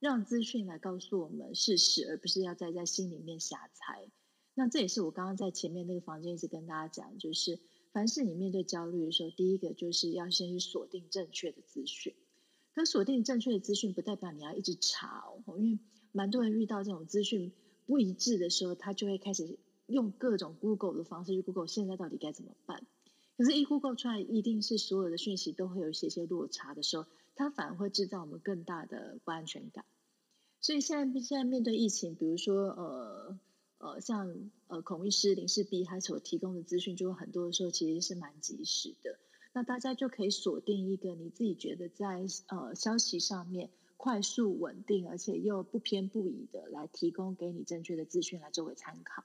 [0.00, 4.08] 让资讯来告诉我们事实，而不是要再在心里面瞎猜。
[4.54, 7.60] 那这也是我刚刚在前面那个房间一直跟大家讲，就是
[7.92, 12.14] 凡是你面对焦虑的时候，第一个就是要先去锁定正确的资讯。
[12.74, 15.78] 可锁定正确的资讯，不代表你要一直查哦，因为
[16.12, 17.52] 蛮多人遇到这种资讯
[17.86, 22.86] 不一致的时候，他就会开始用各种 Google 的方式去 Google 现在到底该怎么办。
[23.36, 27.06] 可是，一 Google 出来一定是所有的讯息都会有一些些落差的时候，
[27.40, 29.86] 它反而会制造我们更大的不安全感。
[30.60, 33.38] 所以现在现在面对疫情，比如说呃
[33.78, 39.18] 呃，像呃孔医师林世璧他所提供的资讯，就很多的时候其实是蛮及时的。
[39.54, 49.24] 那大家就可以锁定一个你自己觉得在呃消息上面快速稳定，而且又不偏不倚的来提供给你正确的资讯来作为参考。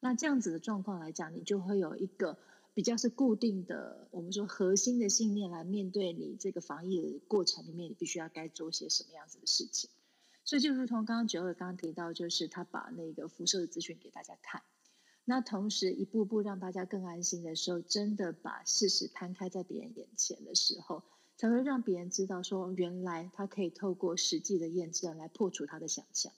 [0.00, 2.36] 那这样子的状况来讲，你就会有一个
[2.74, 9.88] 比较是固定的，我们说核心的信念来面对你这个防疫的过程里面，你必须要该做些什么样子的事情。
[10.44, 14.62] 所以就如同刚刚九二刚刚提到，就是他把那个辐射的资讯给大家看。
[15.24, 21.02] 那同时，一步步让大家更安心的时候，真的把事实摊开在别人眼前的时候，
[21.38, 26.32] 才会让别人知道说，原来他可以透过实际的验证来破除他的想象。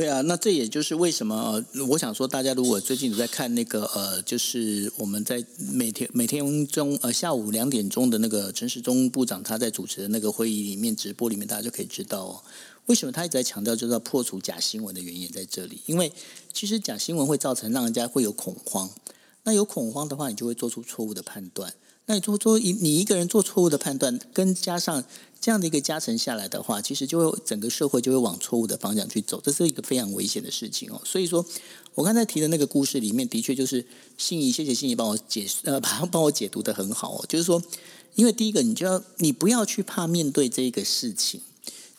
[0.00, 12.42] 对啊，那这也就是为什么我想说，大家如果最近在看那个呃，就是我们在每天每天中呃下午两点钟的那个陈时中部长他在主持的那个会议里面直播里面，大家就可以知道哦。
[12.86, 15.82] 为什么他一直在强调就是要破除假新闻的原因在这里？
[15.84, 16.10] 因为
[16.50, 18.88] 其实假新闻会造成让人家会有恐慌，
[19.42, 21.74] 那有恐慌的话，你就会做出错误的判断。
[22.10, 25.04] 那你做做一你一个人做错误的判断，跟加上
[25.40, 31.00] 这样的一个加成下来的话，其实就会整个社会就会往错误的方向去走，这是一个非常危险的事情哦。
[31.04, 31.46] 所以说
[31.94, 33.86] 我刚才提的那个故事里面，的确就是
[34.18, 37.24] 心仪，谢谢心仪帮我解呃， 帮帮我解读的很好哦。
[37.28, 37.62] 就是说，
[38.16, 41.40] 因为第一个，你就要你不要去怕面对这个事情。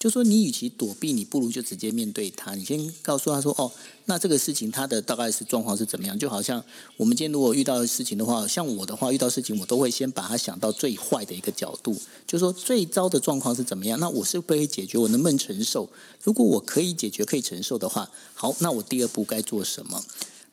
[0.02, 2.56] 就说你与其躲避，你不如就直接面对他。
[2.56, 3.72] 你先告诉他说：“哦，
[4.06, 6.64] 那这个事情他的大概是状况是怎么样？”就好像
[6.98, 14.00] 我们今天如果遇到的事情的话，像我的话，遇到事情我都会先把它想到最坏的一个角度，就说最糟的状况是怎么样？
[14.00, 15.88] 那我是不可以解决，我能不能承受？
[16.24, 20.04] 如果我可以解决、可以承受的话，好，那我第二步该做什么？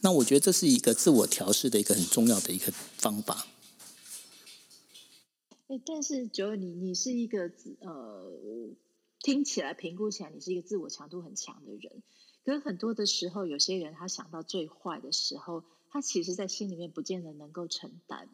[0.02, 3.46] 那我觉得这是一个自我调试的一个很重要的一个方法。
[5.68, 8.30] 哎，但是九，你你是一个呃。
[9.20, 12.02] 听起来、评估起来，你是一个自我强度很强的人。
[12.44, 18.28] 可是很多的时候，有些人他想到最坏的时候，他其实在心里面不见得能够承担。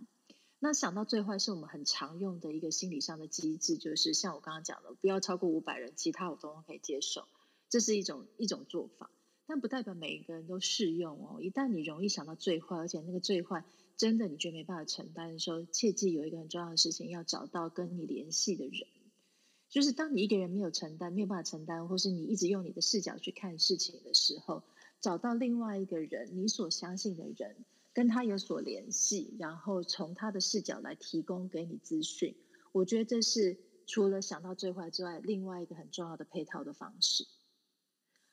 [0.61, 7.25] 那想到最坏，是我们很常用的一个心理上的机制，就是像我刚刚讲的，不要超过五百人，其他我都可以接受。
[7.69, 9.11] 这是一种一种做法。
[9.47, 11.43] 但不代表每一个人都适用哦。
[11.43, 13.63] 一旦你容易想到最坏，而且那个最坏
[13.99, 18.87] 真的你觉得没办法承担的时候，切记有一个很重要的事情，要找到跟你联系的人。
[19.75, 24.63] 就是当你一个人没有承担，没有办法承担，或是你一直用你的视角去看事情的时候，
[25.01, 27.57] 找到另外一个人，你所相信的人，
[27.93, 32.37] 跟他有所联系，然后从他的视角来提供给你资讯。
[32.71, 37.27] 我觉得这是除了想到最坏之外，另外一个很重要的配套的方式。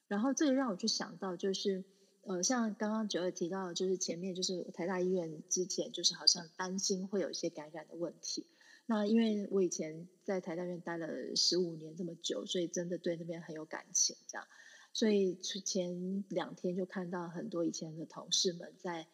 [0.07, 1.83] 然后这个让我去想到，就是
[2.21, 8.45] 呃，像刚刚九二提到，就是前面就是台大医院之前就是好像担心会有一些感染的问题。
[8.93, 14.45] 那因为我以前在台大院待了十五年这么久，所以真的对那边很有感情，这样。
[14.91, 19.07] 所以前两天就看到很多以前的同事们在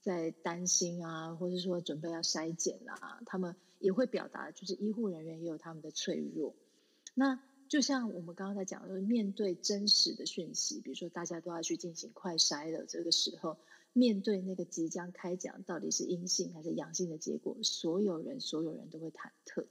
[0.00, 6.54] 在担心啊，或者说准备要筛检啦，他们也会表达，就是医护人员也有他们的脆弱。
[7.14, 13.56] 那就像我们刚刚在讲，就是面对真实的讯息，比如说大家都要去进行快筛的这个时候。
[13.94, 19.64] 面对那个即将开奖到底是阴性还是阳性的结果，所有人所有人都会忐忑。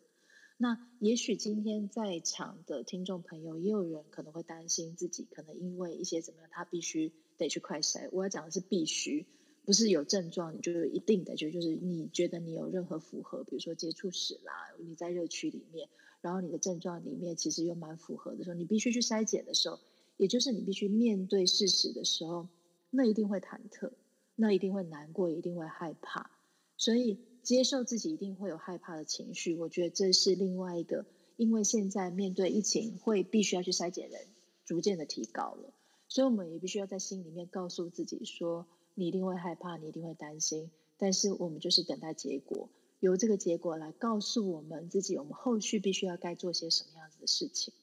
[0.58, 8.08] 那也许今天在场的听众朋友，也有人可能会担心自己可能因为一些怎么样，他必须得去快筛。
[8.14, 9.26] 我要讲的是必须，
[9.66, 15.90] 不是有症状你就一定的就就是你觉得你有任何符合，比如说接触史啦，你在热区里面，
[16.22, 19.80] 然后你的症状里面其实又蛮符合的时候，你必须去筛检的时候，
[20.16, 22.48] 也就是你必须面对事实的时候，
[22.90, 23.92] 那一定会忐忑。
[24.36, 26.32] 那一定会难过，一定会害怕，
[26.76, 29.56] 所以接受自己一定会有害怕的情绪。
[29.56, 31.06] 我觉得这是另外一个，
[31.38, 34.28] 因为现在面对疫情，会必须要去筛检人，
[34.66, 35.74] 逐渐的提高了，
[36.08, 38.66] 所以我们也必须要在心里面告诉自己说：
[38.96, 42.70] 你一定会害怕，你一定会担心，但是我们就是等待结果，
[43.00, 47.74] 由这个结果来告诉我们自己，我们后续必须要该做些什么样子的事情。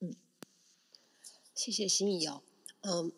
[0.00, 0.14] 嗯，
[1.54, 2.42] 谢谢心怡哦。
[2.88, 3.10] 嗯，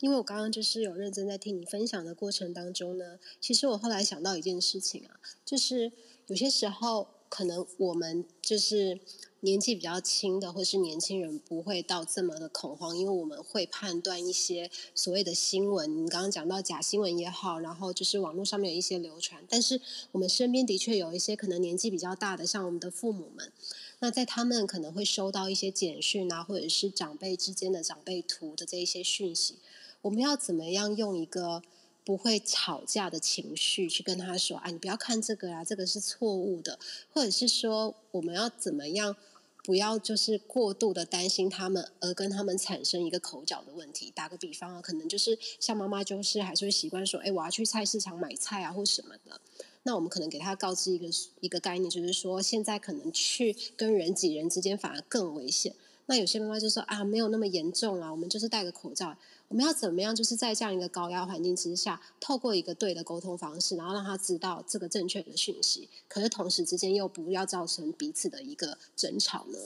[0.00, 5.92] 因为我刚刚就是有认真在听你分享的过程当中呢，其实我后来想到一件事情啊，就是
[6.28, 8.98] 有些时候可能我们就是
[9.40, 19.78] 年纪比较轻的，或是年轻人不会到这么的恐慌，因为我们会判断一些所谓的新闻，你刚刚讲到假新闻也好，然后就是网络上面有一些流传，但是
[20.12, 23.52] 我们身边的确有一些可能年纪比较大的，像我们的父母们。
[24.00, 29.58] 那在他们可能会收到一些简讯啊，或者是长辈之间的长辈图的这一些讯息，
[30.02, 31.62] 我们要怎么样用一个
[32.02, 36.78] 不会吵架的情绪去跟他说：“啊，你不要看这个啊，这个是错误的。”
[37.12, 39.14] 或者是说，我们要怎么样
[39.62, 44.10] 不要就是过度的担心他们，而跟他们产生一个口角的问题？
[44.16, 49.38] 打个比方啊，可能就是像妈妈就是还是会习惯说：“哎，我要去菜市场买菜啊，或什么的。”
[49.82, 51.06] 那我们可能给他告知一个
[51.40, 55.74] 一个概念，就是说现在可能去跟人挤人之间反而更危险。
[56.06, 59.16] 那有些妈妈就说啊，没有那么严重啊，我们就是戴个口罩。
[59.46, 60.14] 我们要怎么样？
[60.14, 65.88] 就是在这样一个高压环境之下，透过一个对的沟通方式，然后让他知道这个正确的讯息。
[66.08, 69.58] 可是同时之间又不要造成彼此的一个争吵呢？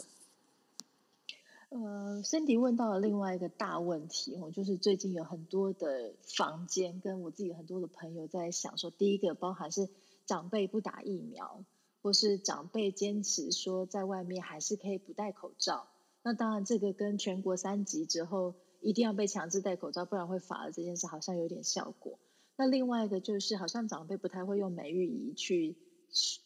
[1.71, 9.89] 呃，Cindy 问到了另外一个大问题我，就是最近有很多的房间跟我自己很多的朋友在想说，第一个包含是。
[10.27, 11.65] 长辈不打疫苗，
[12.03, 15.87] 或是长辈坚持说在外面还是可以不戴口罩。
[16.23, 22.19] 那当然，这个跟全国三级之后一定要被强制戴口罩，不然会罚的这件事，好像有点效果。
[22.57, 25.77] 那另外一个就是，好像长辈不太会用美育仪去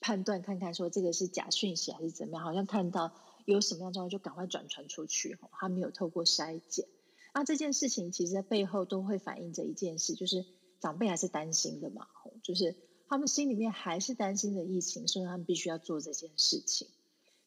[0.00, 3.12] 判断看看说这个是假讯息还是怎么样，好像看到
[3.44, 6.86] 有什么样状况就赶快转传出去，他没有透过筛检。
[7.32, 10.44] 那这件事情其实在背后都会反映着一件事，就是
[10.80, 12.08] 长辈还是担心的嘛，
[12.42, 12.74] 就是。
[13.08, 16.88] 他们心里面还是担心着疫情，所以他们必须要做这件事情。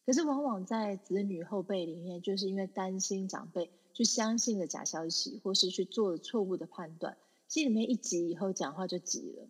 [0.04, 9.46] 可是，往往在子女后辈里面，就是因为担心长辈去相信了假消息，或是去做了错误的判断，心里面一急，以后讲话就急了。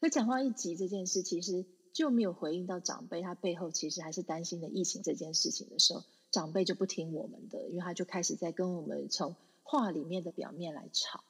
[0.00, 11.24] 可讲话一急，这件事其实就没有回应到长辈，他背后其实还是担心的疫情这件事情的时候，长辈就不听我们的，因为他就开始在跟我们从话里面的表面来吵。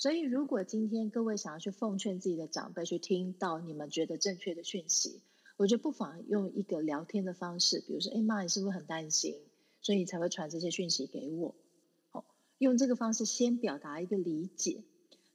[0.00, 5.20] 所以，如果今天各位想要去奉劝自己的长辈，去听到你们觉得正确的讯息，
[5.58, 9.36] 我觉得不妨用一个聊天的方式，比如说：“哎妈，你是不是很担心？
[9.82, 11.54] 所以你才会传这些讯息给我？”
[12.12, 12.24] 好，
[12.56, 14.84] 用这个方式先表达一个理解。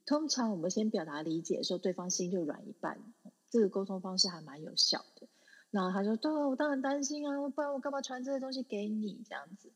[0.04, 3.00] 通常我们先表达理解的时候，对方心就软一半。
[3.48, 5.28] 这个沟通方式还蛮有效的。
[5.70, 9.22] 然后他说：“对啊，我当然担心啊，不然我干嘛传这些东西给你？
[9.28, 9.70] 这样子。”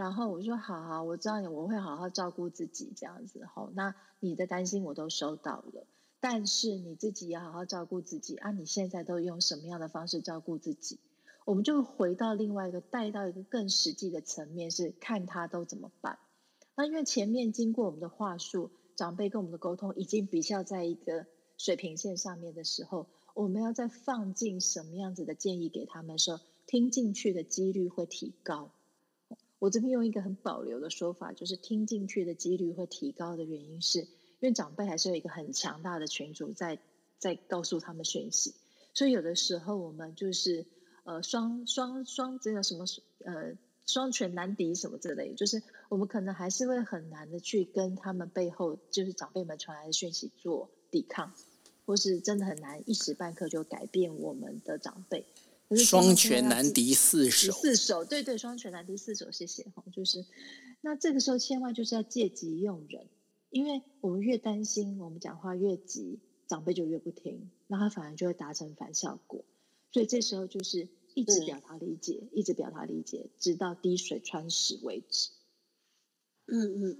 [0.00, 3.44] 然后我说好好，我知道你，我会好好照顾自己这样子。
[3.44, 5.86] 好，那你的担心我都收到了，
[6.20, 8.50] 但是你自己要好好照顾自己啊！
[8.50, 10.98] 你现在都用什么样的方式照顾自己？
[11.44, 16.18] 我们就回到另外一个，带到一个更实际的层面，是看他都怎么办。
[16.76, 21.26] 那因为前面经过我们的话术，长辈跟我们的沟通已经比较在一个
[21.58, 28.70] 水平线上面的时候，我们要再放进什么样子的建议给他们，说听进去的几率会提高。
[29.60, 34.08] 我这边用一个很保留的说法，就是听进去的几率会提高的原因，是因
[34.40, 36.80] 为长辈还是有一个很强大的群主在
[37.18, 38.54] 在告诉他们讯息，
[38.94, 40.64] 所以有的时候我们就是
[41.04, 42.86] 呃双双双这个什么
[43.24, 43.52] 呃
[43.86, 51.34] 双拳难敌什么之类，就是我们可能还是会很难的去跟他们背后就是长辈们传来的讯息做抵抗，
[51.84, 55.26] 或是真的很难一时半刻就改变我们的长辈。
[55.76, 59.84] 双拳难敌四手，四手对对，双拳难敌四手，谢谢哈。
[59.92, 60.26] 就是
[60.80, 63.06] 那这个时候，千万就是要借机用人，
[63.50, 66.18] 因为我们越担心，我们讲话越急，
[66.48, 69.44] 长辈就越不听，那他反而就会达成反效果。
[69.92, 75.30] 所以这时候就是一直表达理解，一直表达理解，直到滴水穿石为止。
[76.46, 76.98] 嗯嗯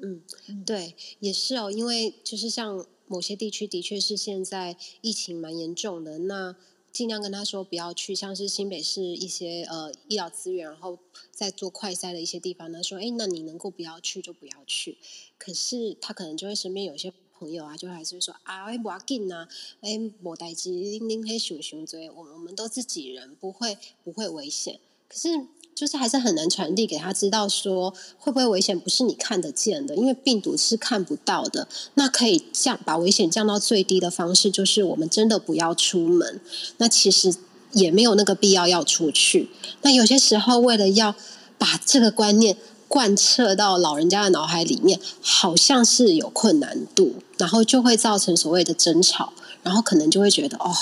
[0.48, 6.56] 嗯，对，也是哦，因为就是像某些地区的确是现在疫情蛮严重的，那。
[6.92, 10.98] 尽量跟他说不要去，像是新北市一些呃医疗资源，然后
[11.30, 14.98] 在做快筛的一些地方呢，说哎，那你能够不要去就不要去。
[15.38, 19.48] 可是他可能就会身边有些朋友啊，就还是会说啊，哎，不要紧啊，
[19.80, 24.80] 哎，莫代志，拎拎黑熊熊追，我我们都自己人，不会不会危险。
[25.08, 25.46] 可是。
[25.80, 31.66] 就是还是很难传递给他知道说会不会危险，不是你看得见的，因为病毒是看不到的。
[31.94, 36.38] 那可以降把危险降到最低的方式，就是我们真的不要出门。
[36.76, 37.34] 那其实
[37.72, 39.48] 也没有那个必要要出去。
[39.80, 41.14] 那有些时候为了要
[41.56, 50.76] 把这个观念贯彻到老人家的脑海里面，好像是有困难度，然后就会造成所谓的争吵，然后可能就会觉得哦。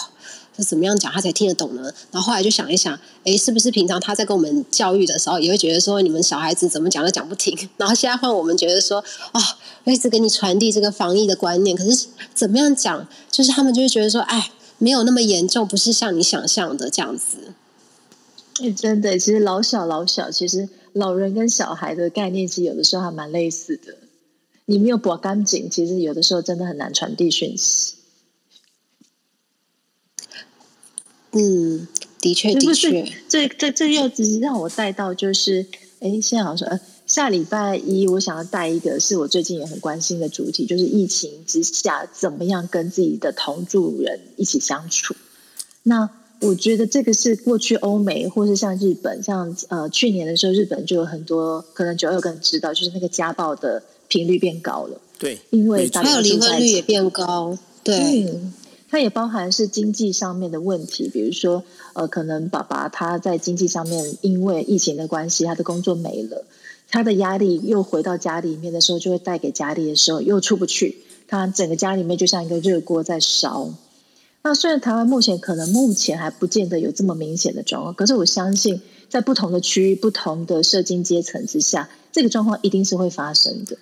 [0.59, 1.83] 那怎么样讲他才听得懂呢？
[2.11, 7.57] 然后后来就想一想，哎，是不是平常他在跟我们教育的时候，也会觉得说你们小孩子怎么讲都讲不听？
[7.79, 8.99] 然后现在换我们觉得说，
[9.33, 9.41] 哦，
[9.85, 17.55] 我一直给你传递这个防疫的观念，可是怎么样讲，就是他们就会觉得说，哎，没有那么严重，不是像你想象的这样子。
[18.61, 23.95] 哎，真的，其实老小老小，其实老人跟小孩的概念，其实有的时候还蛮类似的。
[24.65, 27.95] 你没有保干净，其实有的时候真的很难传递讯息。
[31.33, 31.87] 嗯，
[32.21, 35.67] 的确，的确，这这这又只是让我带到，就是，
[36.01, 45.15] 哎，现在好像说，呃，下礼拜一我想要带一个，是我最近也很关心的主题，就是疫情之下怎么样跟自己的同住人一起相处。
[45.83, 46.09] 那
[46.41, 55.01] 我觉得这个是过去欧美或是像日本，像呃去年的时候，日本就有很多，可能九有个人知道，就是那个家暴的频率变高了。
[55.19, 57.59] 对，因为还有离婚率也变高。
[57.85, 58.27] 对。
[58.91, 61.63] 它也包含是经济上面的问题，比如说，
[61.93, 66.45] 呃，可能爸爸他在经济上面因为疫情的关系，他的工作没了，
[66.91, 73.75] 他的压力又回到家里面的时候，就会带给家里的时候又出不去，他整个家里面就像一个热锅在烧。
[74.43, 78.81] 那虽然台湾目前可能目前还不见得有这么明显的状况，可是我相信
[79.11, 83.77] 在不同的区域、不同的社经阶层之下，这个状况一定是会发生的。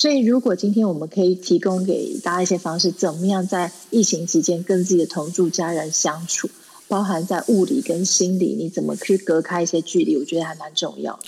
[0.00, 6.48] 所以，如果今天我们可以提供给大家一些方式，怎么样在疫情期间跟自己的同住家人相处，
[6.88, 10.16] 包含在物理跟心理，你怎么去隔开一些距离？
[10.16, 11.20] 我觉得还蛮重要。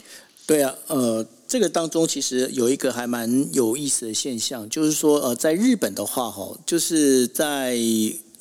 [0.46, 7.76] 对啊，呃，这个当中其实有一个还蛮有意思的现象，就是说，呃，在日本的话，哈，就是在。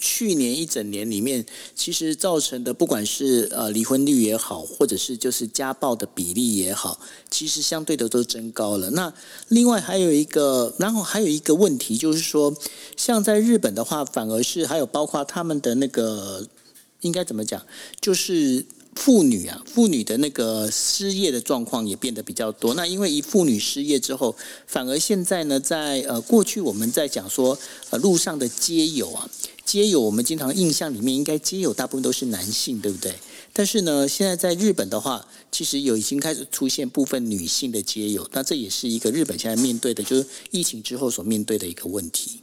[0.02, 1.45] 去年一整年里面，
[1.76, 6.99] 其实造成的不管是呃离婚率也好，或者是就是家暴的比例也好，
[7.30, 8.89] 其实相对的都增高了。
[8.89, 9.14] 那
[9.49, 12.54] 另外还有一个，然后还有一个问题就是说，
[12.97, 16.47] 像在日本的话，反而是还有包括他们的那个
[17.02, 17.64] 应该怎么讲，
[18.02, 18.66] 就是。
[18.95, 22.73] 妇女啊，妇女的那个失业的状况也变得比较多。
[22.73, 24.35] 那因为一妇女失业之后，
[24.67, 27.57] 反而现在呢，在呃过去我们在讲说
[27.89, 29.29] 呃路上的街友啊，
[29.65, 33.15] 街友我们经常印象里面应该街友大部分都是男性，对不对？
[33.53, 42.41] 但是呢，现在在日本的话，其实有已经开始出现部分女性的街友，那这也是一个日本现在面对的，就是疫情之后所面对的一个问题。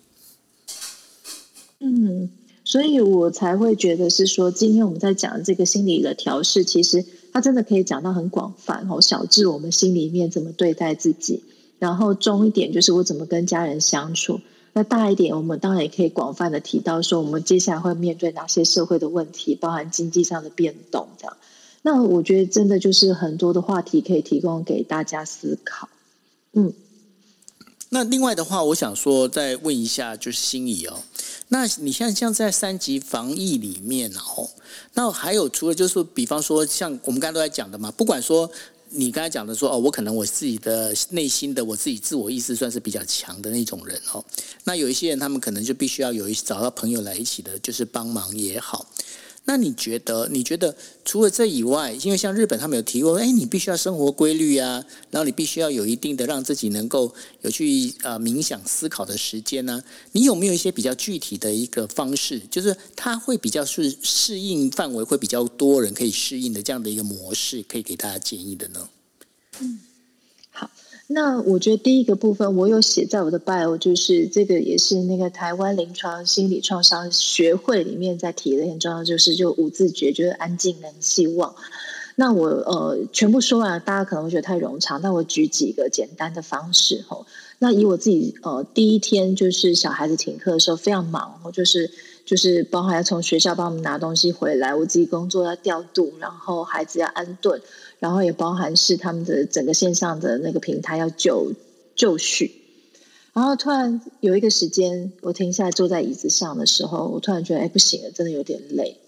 [1.81, 2.31] 嗯。
[2.69, 7.03] 所以我才会觉得是说，今天我们在讲这个心理的调试，其实
[7.33, 9.01] 它真的可以讲到很广泛哦。
[9.01, 11.43] 小至我们心里面怎么对待自己，
[11.79, 14.43] 然后中一点就是我怎么跟家人相处，
[14.75, 21.39] 那大一点，我们当然也可以广泛的提到说，我们接下来会面对哪些社会的问题，包含经济上的变动这样。
[21.81, 25.89] 那我觉得真的就是很多的话题可以提供给大家思考。
[26.53, 26.75] 嗯，
[27.91, 31.03] 那另外的话，我想说再问一下，就是心仪哦。
[31.49, 34.49] 那你像像在三级防疫里面哦，
[34.95, 38.51] 那还有除了就是，比方说像我们刚才都在讲的嘛，不管说
[38.91, 44.23] 你刚才讲的说哦，我可能我自己的内心的我自己自我意识算是比较强的那种人哦。
[44.65, 48.87] 那有一些人，他们可能就必须要有一找到朋友来一起的，就是帮忙也好。
[49.49, 50.29] 那你觉得？
[50.29, 50.77] 你觉得
[51.07, 59.83] 除了这以外，因为像日本他们有提过，哎，你必须要生活规律啊，然后你必须要有一定的让自己能够有去呃冥想思考的时间呢。
[60.13, 68.91] 你有没有一些比较具体的一个方式，就是它会比较是适应范围会比较多人可以适应的这样的一个模式，可以给大家建议的呢？
[69.61, 69.81] 嗯。
[71.11, 81.55] 那我觉得第一个部分，我有写在我的 bio，就是这个也是那个台湾临床心理创伤学会里面在提的很重要，就是就五字诀，就是安静、能、希望。
[82.15, 87.25] 那我呃全部说完了，大家可能会觉得太冗长，那我举几个简单的方式哈。
[87.59, 91.91] 那以我自己呃第一天就是小孩子停课的时候非常忙，我就是
[92.27, 97.63] 就是包含要从学校帮我们拿东西回来，我自己工作要调度，然后孩子要安顿。
[97.99, 101.53] 然后也包含是他们的整个线上的那个平台要就
[101.95, 102.53] 就绪，
[103.33, 108.99] 然后突然有一个时间，我停下来坐在椅子上的时候，我突然觉得哎不行了，真的有点累。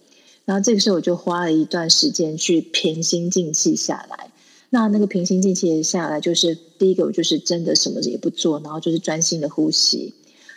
[0.45, 4.31] 然后这个时候我就花了一段时间去平心静气下来。
[4.71, 10.15] 那那个平心静气下来，就是第一个我就是真的什么也不做，然后就是专心的呼吸。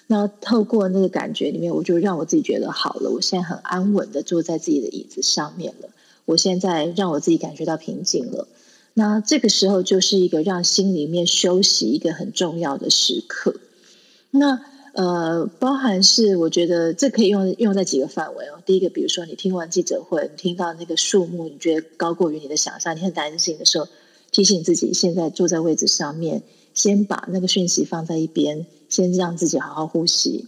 [0.08, 5.90] 那透过那个感觉里面，我就让我自己觉得好了，我现在很安稳的坐在自己的椅子上面了。
[6.26, 8.48] 我现在让我自己感觉到平静了，
[8.94, 13.56] 那这个时候就是一个让心里面休息一个很重要的时刻。
[14.32, 14.62] 那
[14.94, 18.62] 呃，包含是我觉得这可以用用在几个范围哦。
[18.64, 23.88] 第一个，比如说你听完记者会，你听到那个树木，你觉得高过于你的想象，你很担心的时候，
[24.32, 26.44] 提醒自己现在坐在位置上面，
[26.76, 30.46] 先把那个讯息放在一边，先让自己好好呼吸。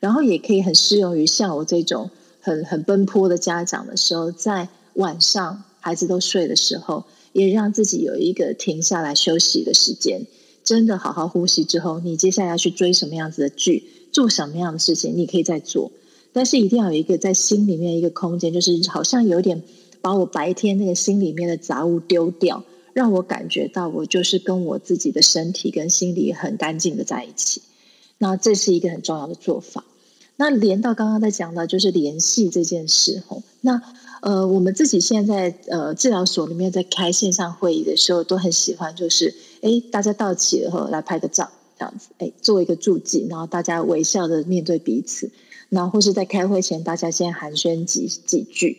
[0.00, 2.10] 然后也可以很适用于像我这种
[2.40, 10.26] 很很奔波的家长的时候，在晚上孩子都睡的时候，也让自己有一个停下来休息的时间。
[10.64, 15.92] 真的好好呼吸之后，你接下来要去追什么样子的剧，做什么样的事情，你可以再做。
[16.32, 19.62] 但是一定要有一个在心里面一个空间，就是好像有点
[20.00, 22.64] 把我白天那个心里面的杂物丢掉，
[22.94, 27.60] 让我感觉到我就是跟我自己的身体跟心理很干净的在一起。
[28.16, 29.84] 那这是一个很重要的做法。
[30.36, 33.82] 那连到刚刚在讲到，就是联系这件事吼，那。
[34.24, 45.30] 呃，我们自己现在呃治疗所里面在开线上会议的时候，都很喜欢，就是哎，大家到齐了后来拍个照，这样子，哎，做一个注记，然后大家微笑的面对彼此，
[45.68, 48.78] 那或是在开会前，大家先寒暄几几句，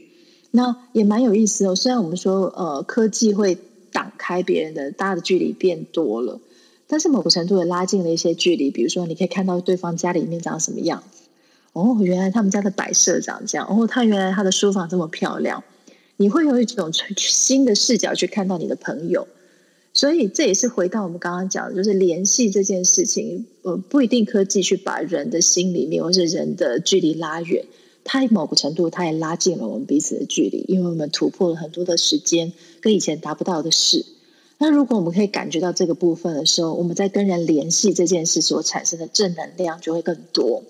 [0.50, 1.76] 那也蛮有意思哦。
[1.76, 3.56] 虽然我们说呃科技会
[3.92, 6.40] 挡开别人的，大家的距离变多了，
[6.88, 8.72] 但是某个程度也拉近了一些距离。
[8.72, 11.04] 比如说，你可以看到对方家里面长什么样。
[11.76, 13.68] 哦，原来他们家的摆设长这样。
[13.68, 15.62] 哦，他原来他的书房这么漂亮，
[16.16, 19.28] 你会有一种 新的视角去看到你的朋友。
[19.92, 27.66] 所以这也是回到我们刚刚讲的，就是联系这件事情，呃，不一定科技去把人的心里面或是人的距离拉远，
[28.06, 34.06] 它某个程度它也拉近了我们彼此的距离，因为我们突破了很多的时间跟以前达不到的事。
[34.58, 40.64] 那如果我们可以感觉到这个部分的时候，我们在跟人联系这件事所产生的正能量就会更多。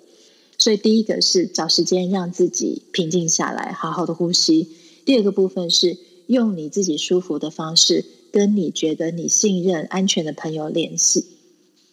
[0.58, 4.70] 所以，第一个是找时间让自己平静下来，好好的呼吸。
[5.06, 5.98] 第二个部分是
[6.28, 11.26] 用你自己舒服的方式，跟你觉得你信任、安全的朋友联系。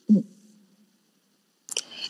[0.06, 0.24] 嗯，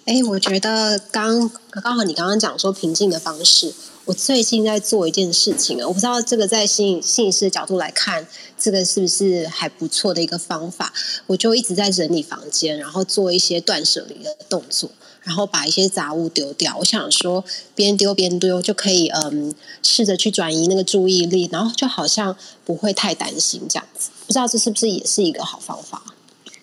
[0.05, 3.73] 哎，我觉得刚刚好你刚刚讲说平静的方式，
[4.05, 8.27] 我最近在做一件事情啊，我不知道这个在心理心理师的角度来看，
[8.59, 10.93] 这个是不是还不错的一个方法？
[11.27, 14.91] 我就一直在整理房间，然后做一些断舍离的动作。
[15.25, 17.45] 然后把一些杂物丢掉，我想说
[17.75, 24.11] 边丢边丢就可以，嗯，试着去转移那个注意力，然后就好像不会太担心这样子。
[24.27, 26.03] 不知道这是不是也是一个好方法？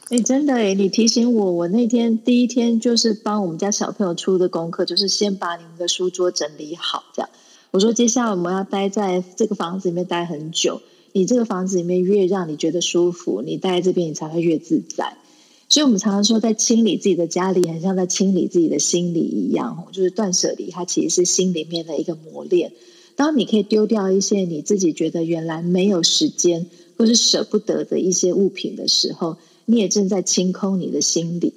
[0.10, 7.30] 哎，真的哎，你提醒我，我那天第一天就是帮我们家小朋友出的功课，就是先把你们的书桌整理好，这样。
[7.72, 10.82] 我说接下来我们要待在这个房子里面待很久，
[11.12, 15.16] 你这个房子里面越让你觉得舒服，你待在这边你才会越自在。
[15.70, 19.86] 所以，我们常常说，在清理自己的家里，很像在清理自己的心理一样。
[19.92, 22.72] 就是断舍离，它其实是心里面的一个磨练。
[23.16, 26.66] 当你可以丢掉一些你自己觉得原来没有时间
[26.98, 31.54] 或是舍不得的一些物品的时候，你也正在清空你的心理。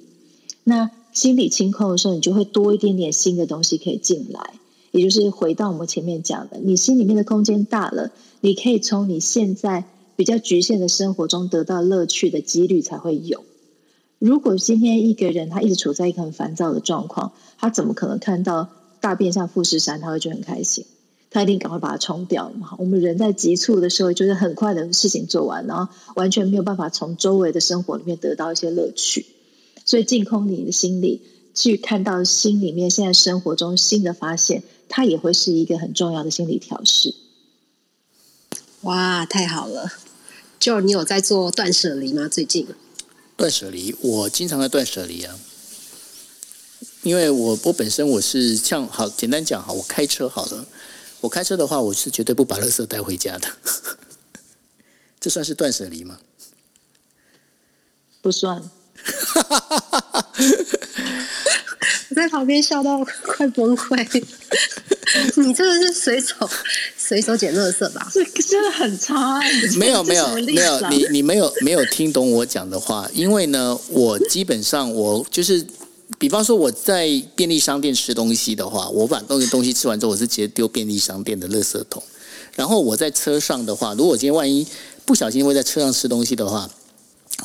[0.63, 4.53] 那心理清空的时候，你就会多一点点新的东西可以进来。
[4.91, 8.11] 也就是回到我们前面讲的，你心里面的空间大了，
[8.41, 9.85] 你可以从你现在
[10.15, 13.43] 比较局限的生活中得到乐趣的几率才会有。
[14.23, 18.69] 如果今天一个人他一直处在一个很烦躁的状况，他怎么可能看到
[19.01, 20.85] 大便像富士山，他会觉得很开心？
[21.29, 22.69] 他一定赶快把它冲掉嘛。
[22.77, 29.25] 我们人在急促的时候，就是很快的事情做完，然后完全没有办法从周围的生活里面得到一些乐趣。
[29.83, 31.21] 所以净空你的心里，
[31.53, 37.13] 去看到心里面现在生活中新的发现，它也会是一个很重要的心理调试。
[38.83, 39.91] 哇，太好了！
[40.57, 42.29] 就你有在做断舍离吗？
[42.29, 42.65] 最近？
[43.43, 45.37] 断舍离，我经常在断舍离啊。
[47.01, 50.65] 因为我我本身我是像好简单讲哈，我开车好了，
[51.19, 53.49] 我开车的话，我是绝对不把垃圾带回家的。
[55.19, 56.19] 这算是断舍离吗？
[58.21, 58.63] 不算。
[62.11, 64.23] 我在旁边笑到快崩溃。
[65.35, 66.49] 你这个是随手
[67.05, 68.09] 随手捡垃圾吧？
[68.13, 69.41] 这真的很差。
[69.77, 75.65] 没有没有没有，你你没有没有听懂我讲的话，因为呢，我基本上我就是。
[76.19, 82.01] 比方说我在便利商店吃东西的话，我把东西东西吃完之后，我是直接丢便利商店的垃圾桶。
[82.55, 84.65] 然后我在车上的话，如果今天万一
[85.05, 86.69] 不小心会在车上吃东西的话，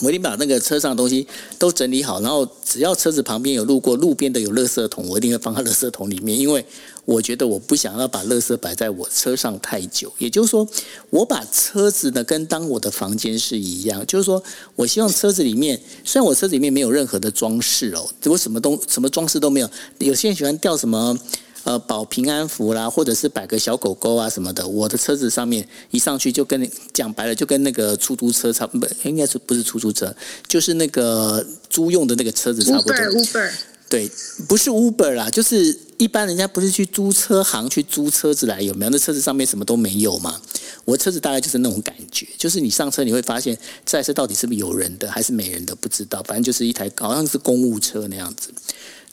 [0.01, 1.27] 我一定把那个车上的东西
[1.59, 6.65] 都整理好，然后只要车子旁边有路过路边的有垃圾桶，我一定会放在垃圾桶里面，因为。
[7.05, 10.69] 我觉得我不想要把垃圾摆在我车上太久，也就是说，
[11.09, 14.43] 我把车子呢跟当我的房间是一样，就是说
[14.77, 19.71] 我希望车子里面，虽然我车子里面没有任何的装饰哦，我什么东什么装饰都没有。
[20.01, 21.19] 有些人喜欢吊什么
[21.65, 24.67] 呃保平安符啦，或者是摆个小狗狗啊什么的。
[24.67, 30.15] 我的车子上面一上去就跟讲白了，就跟那个出租车差不，应该是不是出租车，
[30.47, 32.95] 就是那个租用的那个车子差不多。
[32.95, 33.51] Uber，Uber。
[33.91, 34.11] 对，
[34.47, 38.91] 不是 Uber 啦，就是一般人家不是去租车行去租车子来，有没有？
[38.91, 40.39] 那车子上面什么都没有嘛。
[40.85, 43.57] 我车子大概就是那种感觉，就是你上车你会发现
[43.87, 46.23] 这台车到底是不是有人的还是没人的，不知道。
[46.25, 48.51] 反正就是一台好像是公务车那样子。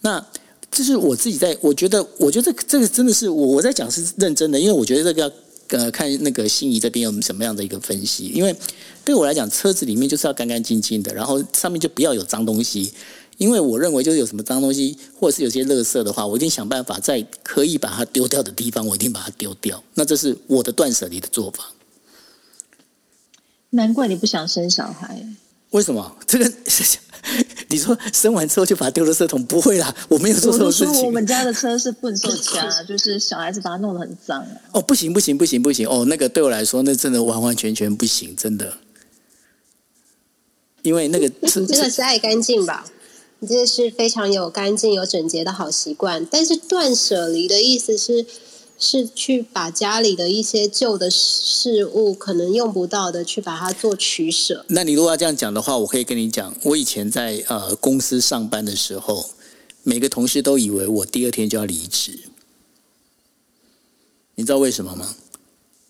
[0.02, 0.26] 那
[0.76, 5.32] 这是我自己在，我觉得，我觉得这这个真的是我我在讲是认真的，因为我觉得这个要
[5.80, 8.28] 呃看那个心仪这边有什么样的一个分析。
[8.28, 8.54] 因为
[9.06, 12.92] 对我来讲，车子里面就是要干干净净的，然后上面就不要有脏东西。
[13.38, 19.82] 因为我认为，就是有什么脏东西，或者是有些垃圾的话，我一定想办法在可以把它丢掉的地方，我一定把它丢掉。
[19.94, 21.72] 那这是我的断舍离的做法。
[23.70, 25.26] 难怪你不想生小孩。
[25.72, 26.16] 为什么？
[26.26, 26.50] 这个
[27.70, 29.44] 你说生完之后就把它丢垃圾桶？
[29.46, 31.06] 不会啦，我没有做错事情。
[31.06, 34.46] 我们家的车是不能收家，就是小孩子把它弄得很脏。
[34.72, 35.88] 哦，不行不行不行不行！
[35.88, 38.78] 哦，那个对我来说，那真的完完全全不行，真的。
[40.84, 42.86] 因为那个 真的是爱干净吧。
[43.40, 48.26] 你这是非常有干净、有整洁的好习惯，但是断舍离的意思是，
[48.78, 54.66] 是去把家里的一些旧的事物，可能用不到的，去把它做取舍。
[54.70, 59.30] 那你如果要这样讲的话，我可以跟你讲，我以前在呃公司上班的时候，
[59.84, 62.20] 每个同事都以为我第二天就要离职，
[64.36, 65.16] 你知道为什么吗？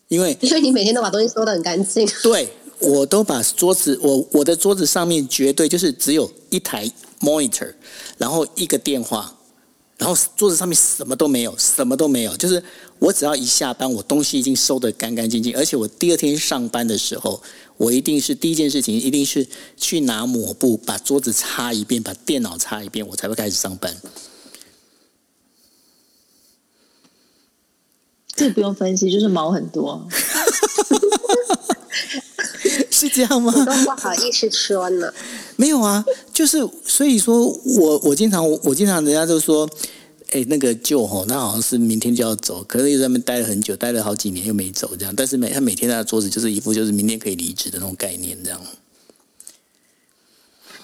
[0.07, 6.91] 因为因为你每天都把东西收的很干净， 对我都把桌子，我我的桌子上面绝对就是只有一台。
[7.21, 7.73] monitor，
[8.17, 9.36] 然后一个电话，
[9.97, 12.35] 然后桌子上面什么都没有，什么都没有。
[12.35, 12.61] 就是
[12.99, 17.41] 我只要一下班，我东西已经收得干干净净，而且我第二天上班的时候，
[17.77, 23.95] 我一定是第一件事情，一定是去拿抹布把桌子擦一遍，把电脑擦一遍，我才会开始上班。
[28.35, 30.05] 这不用分析，就是毛很多。
[33.07, 33.51] 是这样吗？
[33.51, 35.13] 都不好意思说呢。
[35.55, 36.03] 没有啊，
[36.33, 39.69] 就是所以说我我经常我经常人家就说，
[40.31, 45.13] 哎，那个舅吼，他好像是明天就要走，可是又在那边待了很久，待了好几年又没走这样。
[45.15, 48.59] 但是每他每天他的桌子就是一副就是明天可以离职的那种概念这样。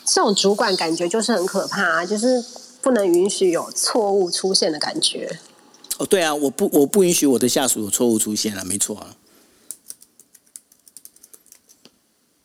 [0.05, 2.43] 这种主管感觉就是很可怕，啊，就是
[2.81, 5.39] 不能允许有错误出现的感觉。
[5.97, 9.15] 哦，对啊，我不我不允许我的下属有错误出现啊，没错啊。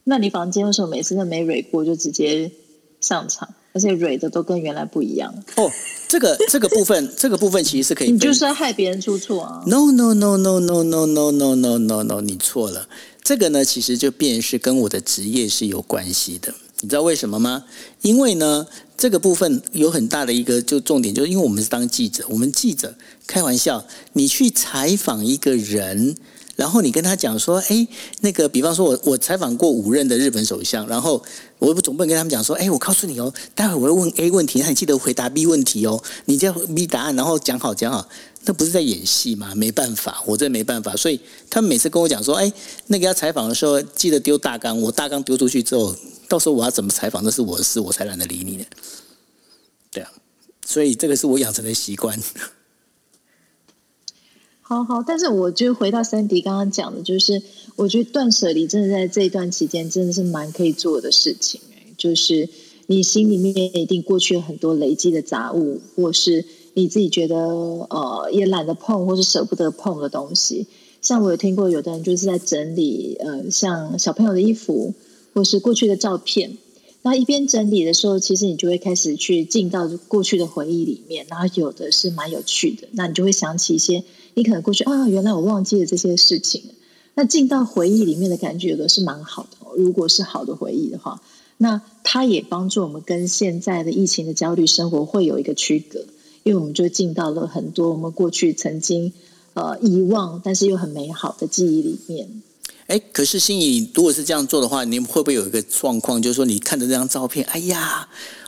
[0.09, 2.49] 那你房间为什么每次都没蕊过就直接
[3.01, 5.35] 上场，而且蕊的都跟原来不一样？
[5.57, 5.69] 哦，
[6.07, 12.89] 这个这个部分，这个部分其实是可以，你就是要害别人出错啊？No no no no no no no no no no no，你错了。
[13.25, 16.55] 这个呢，其实就便是跟我的职业是有关系的。
[16.83, 17.65] 你知道为什么吗？
[18.03, 18.65] 因为呢，
[18.97, 22.95] 这个部分有很大的一个就重点，就是因为我们是当记者，我们记者
[23.27, 26.15] 开玩笑，你去采访一个人。
[26.57, 27.87] 然后你跟他讲说，哎，
[28.21, 31.23] 那个，比方说，我我采访过五任的日本首相，然后
[31.59, 38.09] 我总不能跟他们讲说，哎，我告诉你哦，待会我会问 A 问题，那你记得回答 B 问题哦，你叫 B 答案，然后讲好讲好，
[38.47, 39.55] 那不是在演戏吗？
[39.55, 42.51] 没办法，我这没办法，所以他们每次跟我讲说，哎，
[42.87, 45.95] 那个要采访的时候记得丢大纲，我大纲丢出去之后，
[46.27, 48.65] 到时候我要怎么采访那是我的事，我才懒得理你呢。
[49.93, 50.11] 对啊，
[50.65, 52.19] 所以这个是我养成的习惯。
[54.69, 57.41] 好好，但是我就回到三迪刚刚讲的，就是
[57.77, 61.61] 我觉得断舍离真的在这一段期间真的是蛮可以做的事情
[61.97, 62.49] 就是
[62.89, 66.45] 你心里面一定过去有很多累积的杂物，或是
[66.75, 70.67] 你自己觉得呃也懒得碰，或是舍不得碰的东西。
[71.01, 74.95] 像我有听过有的人就是在整理呃像小朋友的衣服，
[75.33, 76.59] 或是过去的照片。
[77.03, 84.03] 那一边整理的时候，其实你就会开始去进到过去的回忆里面，然后有的是蛮有趣的，那你就会想起一些
[84.37, 86.63] 你可能过去啊，原来我忘记了这些事情。
[87.15, 89.67] 那进到回忆里面的感觉，有的是蛮好的。
[89.79, 91.23] 如果是好的回忆的话，
[91.57, 96.01] 那它也帮助我们跟现在的疫情的焦虑生活会有一个区隔，
[96.43, 99.15] 因为我们就进到了很多我们过去曾经
[99.55, 102.43] 呃遗忘，但是又很美好的记忆里面。
[102.89, 108.07] 哎，可是心怡，如果是这样做的话，你会不会有一个状况，就是说你看着这张照片，哎呀，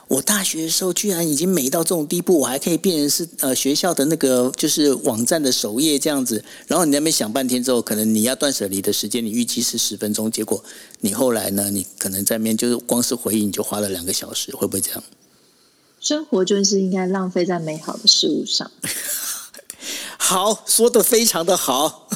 [0.09, 10.65] 我大学的时候居然已经美到这种地步，我还可以变成是呃学校的那个就是网站的首页这样子，然后你那边想半天之后，可能你要断舍离的时间，你预计是十分钟，结果
[11.01, 15.05] 你后来呢，你可能在面就是光是回忆你就花了两个小时，会不会这样？
[16.01, 18.71] 生活就是应该浪费在美好的事物上。
[20.17, 22.09] 好，说的非常的好。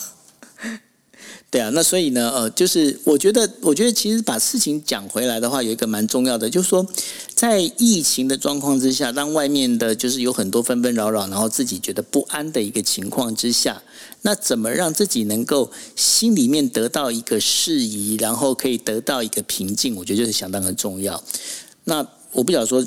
[1.53, 6.87] 对啊，那所以呢，呃，就是我觉得，我觉得其实把事情讲回来的话，有一个蛮重要的，就是说，
[7.35, 13.83] 在疫情的状况之下，当外面的就是有很多纷纷扰扰，然后自己觉得不安的一个情况之下，
[14.23, 21.23] 那怎么让自己能够心里面得到一个适宜，然后可以得到一个平静，我觉得就是相当的重要。
[21.85, 22.83] 那我不想说。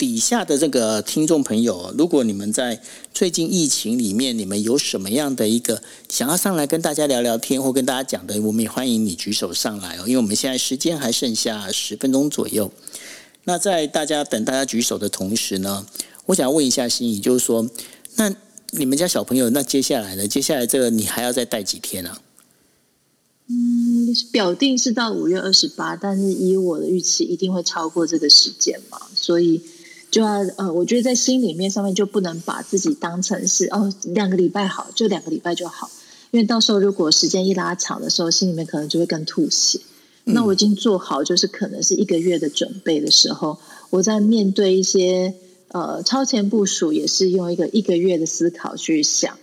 [0.00, 2.80] 底下的这个听众朋友，如果你们在
[3.12, 10.04] 最近疫情里面，你们有什么样的一个想要上来跟大家聊聊天或跟大家讲的，我们也欢迎你举手上来哦。
[10.06, 12.72] 因为我们现在时间还剩下十分钟左右。
[13.44, 15.84] 那在大家等大家举手的同时呢，
[16.24, 17.68] 我想问一下心怡，就是说，
[18.14, 18.34] 那
[18.70, 20.26] 你们家小朋友，那接下来呢？
[20.26, 22.16] 接下来这个你还要再带几天呢？
[23.48, 29.60] 嗯，表定是到五月二十八，但是以我的预期，一定会超过这个时间嘛，所以。
[30.10, 35.90] 就要呃，我觉得在心里面上面就不能把自己当成是哦，两个礼拜好，就两个礼拜就好，
[36.30, 39.80] 因为到时候如果时间一拉长的时候，心里面可能就会更吐血。
[40.24, 43.58] 那我已经做好，就是可能是一个月的准备的时候，
[43.90, 45.34] 我在面对一些
[45.68, 49.38] 呃超前部署，也是用一个一个月的思考去想。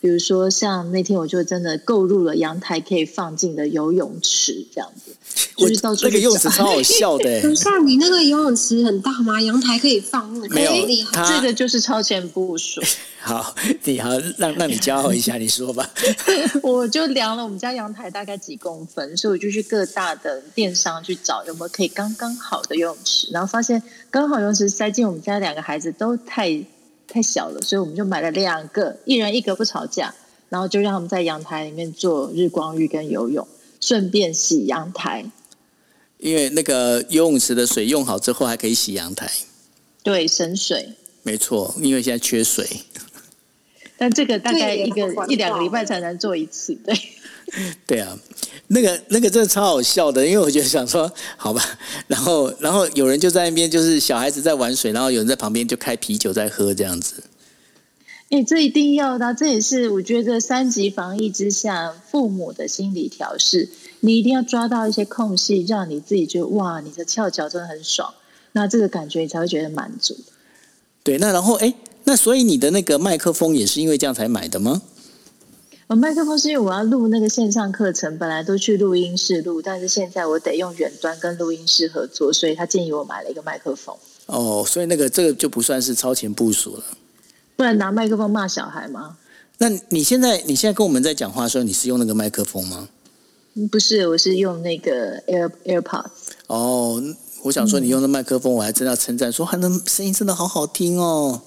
[0.00, 5.16] 比如说，像那天我就真的购入了阳台可以放进的游泳池，这样子，
[5.56, 7.24] 就是到那个游泳池超好笑的。
[7.42, 9.40] 等下，你那个游泳池很大吗？
[9.40, 10.28] 阳台可以放？
[10.50, 10.72] 没有，
[11.26, 12.80] 这个就是超前部署。
[13.20, 15.88] 好，你好，让让你骄傲一下， 你说吧。
[16.62, 26.64] 我就量了我们家阳台大概几公分，所以我就去各大的电商去找有没有可以刚刚好的游泳池，然后发现刚好游泳池塞进我们家两个孩子都太。
[27.10, 30.14] 太小了，所以我们就买了两个，一人一个不吵架，
[30.50, 33.48] 然后就让他们在阳台里面做日光浴跟游泳，
[33.80, 35.30] 顺便洗阳台。
[36.18, 39.30] 因为那个游泳池的水用好之后，还可以洗阳台。
[40.02, 40.94] 对，省水。
[41.22, 42.66] 没错，因为现在缺水。
[43.96, 46.98] 但这个大概一个一两个礼拜才能做一次，对。
[47.86, 48.18] 对啊。
[48.70, 57.22] 那个那个真的超好笑的，因为我就想说好吧， 然后然后有人就在那边，就是小孩子在玩水，然后有人在旁边就开啤酒在喝这样子。
[58.30, 63.70] 哎，这一定要的，这也是我觉得三级防疫之下父母的心理调试，
[64.00, 68.12] 你一定要抓到一些空隙，让你自己觉得哇，你的翘脚真的很爽，
[68.52, 70.14] 那这个感觉你才会觉得满足。
[71.02, 71.72] 对，那然后哎，
[72.04, 74.82] 那所以你的那个麦克风也是因为这样才买的吗？
[75.86, 83.96] 我麦克风是因为我要录那个线上课程，本来都去录音室录，但是现在我得用远端跟录音室合作，所以他建议我买了一个麦克风。
[84.26, 86.84] 哦，所以那个这个就不算是超前部署了。
[87.58, 89.16] 不然拿麦克风骂小孩吗？
[89.58, 92.88] 那你现在你现在跟我们在讲话的时候，你是用那个麦克风吗？
[93.72, 96.10] 不是，我是用那个 Air AirPods。
[96.46, 97.02] 哦，
[97.42, 101.42] 我想说你用的麦克风，我还真要称赞说，还能声音真的好好听哦。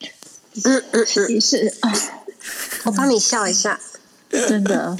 [0.00, 1.94] 嗯嗯嗯，是啊。
[2.86, 3.78] 我帮你笑一下，
[4.28, 4.98] 真的，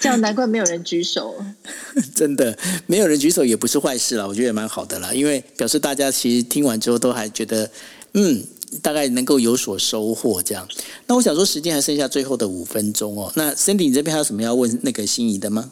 [0.00, 1.36] 这样难怪没有人举手。
[2.16, 7.70] 真的，没有人举手也不是坏事啦，我觉得也蛮好的啦，因为表示大家其实听完之后都还觉得，
[8.14, 8.42] 嗯，
[8.82, 10.66] 大概能够有所收获这样。
[11.06, 13.32] 那我想说，时间还剩下最后的五分钟哦。
[13.36, 15.70] 那 Cindy，你这边还有什么要问那个心仪的吗？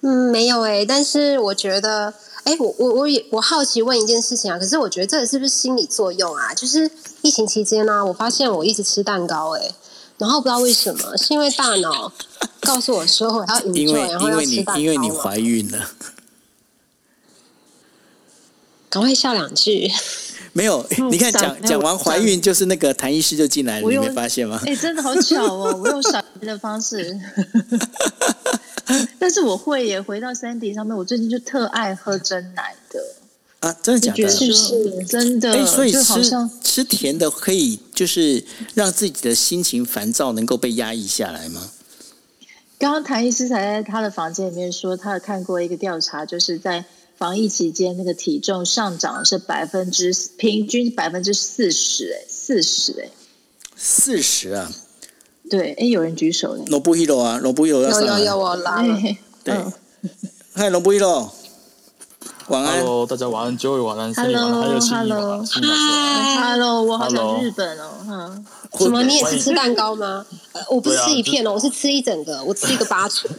[0.00, 6.54] 嗯，没有哎，但是我觉得，哎，我我我也我好奇问一件事情啊，可是我觉得这个是不是心理作用啊？
[6.54, 6.90] 就是
[7.22, 9.70] 疫情期间呢，我发现我一直吃蛋糕，哎。
[10.18, 12.10] 然后不知道为什么，是因为大脑
[12.60, 15.90] 告诉我说我要因为然后要吃蛋因为你怀孕了，
[18.88, 19.92] 赶快笑两句。
[20.56, 24.58] 没有，你看讲讲完怀孕，就是那个谭医师就进来了，你没发现吗？
[24.64, 25.76] 哎，真的好巧哦！
[25.84, 27.20] 我用闪的方式，
[29.20, 30.00] 但是我会也。
[30.00, 33.00] 回到 Sandy 上面，我最近就特爱喝真奶的
[33.60, 34.28] 啊，真的假的？
[34.30, 35.52] 是真的？
[35.52, 38.42] 哎，所以吃吃甜的可以，就是
[38.72, 41.70] 让自己的心情烦躁能够被压抑下来吗？
[42.78, 46.86] 刚刚谭医师才在他的房间里面说，他有看过一个调查，就是在。
[47.16, 53.08] 防疫期间，那个体重上涨是百分之平均百分之四十，哎，四十，哎，
[53.74, 54.70] 四十啊！
[55.48, 56.62] 对，哎，有人举手嘞。
[56.66, 58.18] 罗布伊罗啊，罗布伊罗要上来。
[58.18, 59.18] 有有有，我来。
[59.42, 59.54] 对，
[60.52, 61.32] 嗨，罗布伊罗，
[62.48, 62.80] 晚安。
[62.80, 68.42] Hello，大家晚安，Joy 晚安，Hello，Hello，Hello，我好想日本哦，哈。
[68.78, 69.02] 什么？
[69.04, 70.26] 你也是吃蛋糕吗？
[70.70, 73.32] 我不是吃一片哦，我是吃一整个，我吃一个八寸。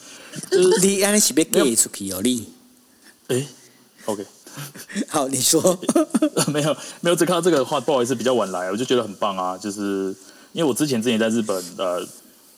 [0.80, 2.48] 你安尼是要寄出去哦，你。
[3.28, 3.46] 哎
[4.06, 4.24] ，OK，
[5.08, 5.78] 好，你说
[6.50, 10.14] 没有 没有，只看到这个话，不好意思，比较晚来，我就觉得很棒啊，就是
[10.52, 12.00] 因为我之前之前在日本，呃，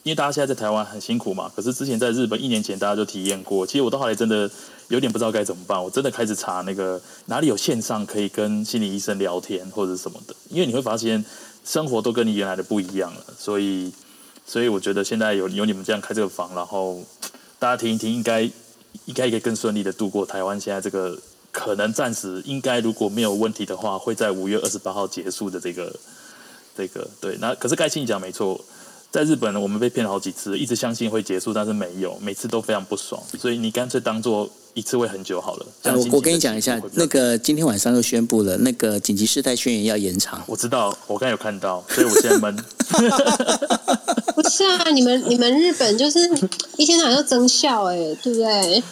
[0.05, 4.49] 因为大家现在在台湾很辛苦嘛，可是之前在日本一年前大家就体验过，其实我到后来真的
[4.87, 11.25] 有点不知道该怎么办，我真的开始查那个哪里有线上可以跟心理医生聊天或者什么的，因为你会发现
[11.65, 13.93] 生活都跟你原来的不一样了，所以
[14.47, 17.03] 所以我觉得现在有有你们这样开这个房，然后
[17.59, 18.49] 大家听一听，应该。
[19.07, 21.19] 应该可以更顺利的度过台湾现在这个
[21.53, 25.95] 可能暂时应该如果没有问题的话，会在五月二十八号结束的这个
[26.77, 27.37] 这个对。
[27.41, 28.63] 那可是该信讲没错，
[29.11, 33.21] 在日本呢，我们被骗了好几次，一直相信会结束，但是没有，每次都非常不爽。
[33.39, 35.67] 所以你干脆当做一次会很久好了。
[35.85, 40.43] 我我跟你讲一下，那个今天晚上又宣布了，那个紧急事态宣言要延长。
[40.47, 42.57] 我知道，我刚有看到，所以我现在闷。
[44.35, 46.21] 不是啊，你们你们日本就是
[46.77, 48.83] 一天到晚要增效哎，对不对？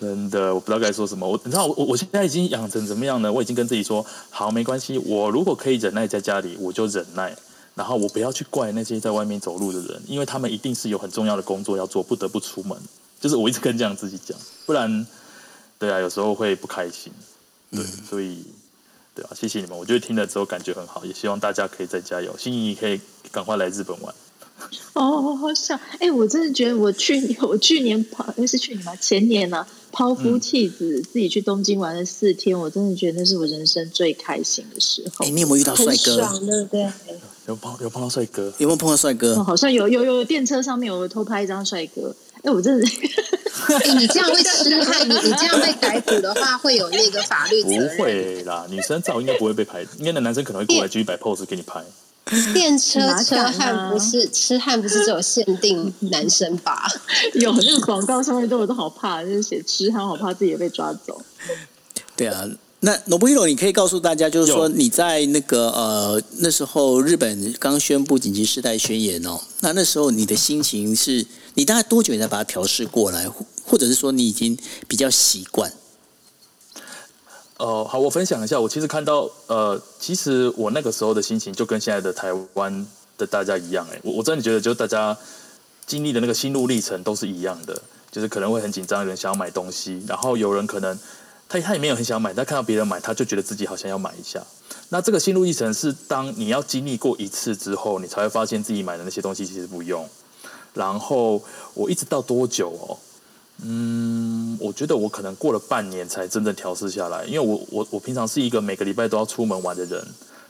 [0.00, 1.26] 真的，我不知道该说什么。
[1.26, 3.32] 我你知道，我我现在已经养成怎么样呢？
[3.32, 4.98] 我已经跟自己说，好，没关系。
[4.98, 7.34] 我如果可以忍耐在家里，我就忍耐。
[7.74, 12.78] 然后我不要去怪那些在外面走路的人，因为他们一定是有很重要的工作要做，不得不出门。
[13.24, 15.06] 就是我一直跟这样自己讲，不然，
[15.78, 17.10] 对啊，有时候会不开心。
[17.70, 18.44] 对，所以，
[19.14, 19.78] 对啊，谢谢你们。
[19.78, 22.36] 我觉得听了之后感觉很好，也希望大家可以再加油。
[22.36, 23.00] 心仪可以
[23.32, 24.14] 赶快来日本玩。
[24.92, 25.80] 哦，好想！
[26.00, 28.94] 哎，我真的觉得我去年，我去年跑，那是去年吗？
[28.96, 35.24] 前年呢，抛夫弃子，自己去东京玩了四天，我真的觉得那是我人生最开心的时候。
[35.24, 36.16] 哎，你有没有遇到帅哥？
[36.40, 36.92] 对不对？
[37.46, 38.52] 有碰有碰到帅哥？
[38.58, 39.42] 有没有碰到帅哥？
[39.42, 42.14] 好像有有有，电车上面有偷拍一张帅哥。
[42.44, 42.86] 哎，我真的，
[43.98, 51.82] 你这样会吃汉，你你这样被逮捕的话，会有那个法律不会啦，女生照应该不会被拍，应该那男生可能会过来继续摆 pose 给你拍。
[52.54, 56.86] 电车车汉不是痴汉，不是只有限定男生吧？
[57.34, 61.20] 有那个广告上面都我都好怕，就是写痴汉，好怕自己也被抓走。
[62.16, 62.46] 对啊，
[62.80, 73.28] 那罗布伊罗，你可以告诉大家，就是说你在那个呃那时候日本刚宣布紧急事态宣言哦，那那时候你的心情是，你大概多久才把它调试过来，
[73.64, 75.72] 或者是说你已经比较习惯？
[77.56, 78.60] 哦，好，我分享一下。
[78.60, 82.86] 我其实看到，呃，其实我那个时候的心情就跟现在的台湾
[83.16, 83.86] 的大家一样。
[83.92, 85.16] 哎，我我真的觉得，就大家
[85.86, 87.80] 经历的那个心路历程都是一样的，
[88.10, 90.98] 就是可能会很紧张，有人想要买东西，然后有人可能
[91.48, 94.44] 他他也没有很想买，但看到别人买，他就觉得自己好像要买一下。
[94.88, 100.08] 那这个心路历程是，当你要经历过一次之后，你才会发现自己买的那些东西其实不用。
[100.74, 102.98] 然后我一直到多久哦？
[103.62, 110.04] 嗯，我觉得我可能过了半年才真正调试下来，因为我我我平常是一个每个礼拜都要出门玩的人，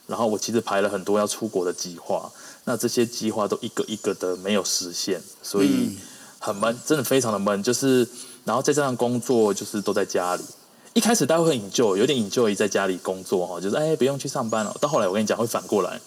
[0.07, 2.33] 然后我其实排了很多要出国的计划，
[2.65, 5.99] 那这些计划都一个一个的没有实现，所以
[6.39, 7.63] 很闷，真的非常的闷。
[7.63, 8.09] 就是
[8.45, 10.43] 然后再加上工作，就是都在家里。
[10.95, 14.75] 一开始大家会引咎，有点引咎于在家里工作哈，就是哎不用去上班了。
[14.81, 16.01] 到后来我跟你讲会反过来，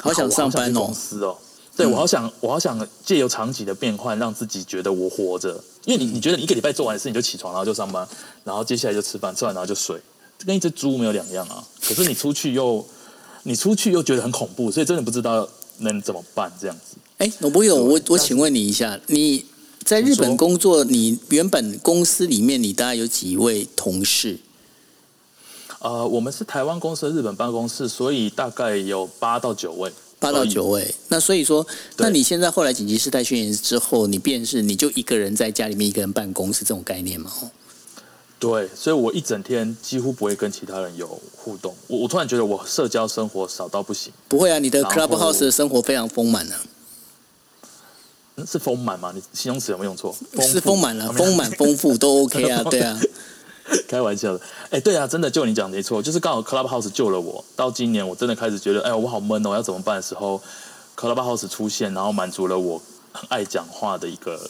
[0.00, 1.38] 好想上班公司哦。
[1.76, 5.62] 对，我好想，我好想借由长期的变换，让自己觉得我活着。
[5.84, 8.08] 因为你，你觉得你一个礼拜做完事，你就起床，然后就上班，
[8.44, 10.00] 然后接下来就吃饭，吃完然后就睡，
[10.38, 11.62] 这跟一只猪没有两样啊。
[11.86, 12.82] 可是你出去又，
[13.42, 15.46] 你出去又觉得很恐怖，所以真的不知道
[15.80, 16.96] 能怎么办这样子。
[17.18, 19.44] 哎，罗博友，我我请问你一下，你
[19.84, 24.38] 在日本工作，你原本公司里面你大概有几位同事？
[25.80, 29.92] 呃，我们是台湾公司的日本办公室，所以大概有八到九位。
[30.18, 31.66] 八到九位，那所以说，
[31.98, 37.30] 那你现在后来紧急事态宣言之后，你便是你就一个人在家里面一个人办公，是这种概念吗？
[38.38, 41.74] 对，所以我一整天几乎不会跟其他人有互动。
[41.86, 44.12] 我我突然觉得我社交生活少到不行。
[44.28, 46.54] 不会啊，你的 Clubhouse 的生活非常丰满呢。
[48.46, 49.12] 是丰满吗？
[49.14, 50.14] 你形容词有没有用错？
[50.42, 53.00] 是丰满了，丰满丰富都 OK 啊， 对啊。
[53.88, 54.40] 开玩笑的。
[54.70, 57.44] 哎，对啊，真的就你讲没错，就是刚好 Clubhouse 救了我。
[57.54, 60.40] 到今年我真的开始觉得，哎，我好闷哦，要怎么办的时候
[60.96, 62.80] ，Clubhouse 出现，然后满足了我
[63.12, 64.40] 很爱讲话的一个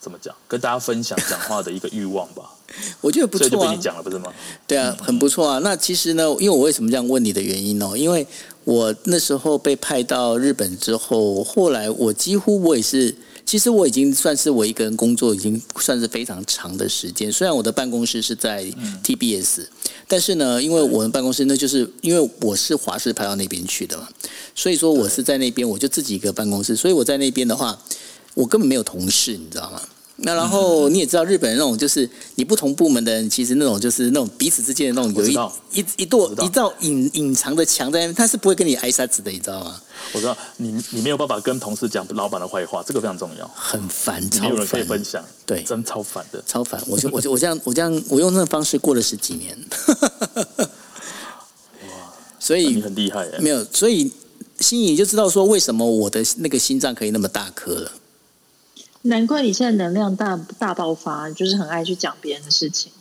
[0.00, 2.50] 怎么讲，跟大家分享讲话的一个欲望吧。
[3.02, 3.48] 我觉得不错啊。
[3.50, 4.32] 所以就被你讲了，不是吗？
[4.66, 5.58] 对啊，很不错啊。
[5.58, 7.92] 那其实呢，因为我为什么这样问你的原因呢？
[7.94, 8.26] 因为
[8.64, 13.14] 我那时候被派到日本之后，后来我几乎我也是。
[13.44, 17.30] 其实我已经算是我一个人工作，已经算是非常长的时间。
[17.30, 18.64] 虽然我的办公室是在
[19.04, 19.66] TBS，
[20.08, 24.08] 但是呢，因为我们办公室那就是因为我是华视派到那边去的嘛，
[24.54, 27.78] 所以说我是在那边，我就自己一个办公室，所以我在那边的话，
[28.34, 29.82] 我根本没有同事，你知道吗？
[30.16, 39.80] 那然后你也知道，日本人那种就是你不同部门的人，其实那种就是那种彼此之间的那种有一一一座一道隐隐藏的墙在那边，他是不会跟你挨沙子的，你知道吗？
[40.12, 44.66] 我知道你你没有办法跟同事讲老板的坏话，这个非常重要，很烦，超烦。
[44.66, 46.80] 可以分享，对，真超烦的，超烦。
[46.86, 49.58] 我就我就我这样我这样我用那个方式过了十几年，
[50.58, 50.68] 哇，
[52.38, 54.12] 所以你很厉害，没有，所以
[54.60, 57.90] 心仪就知道说为什么我的那个心脏可以那么大颗了。
[59.02, 62.92] 难怪你现在能量大大爆发，就是很爱去讲别人的事情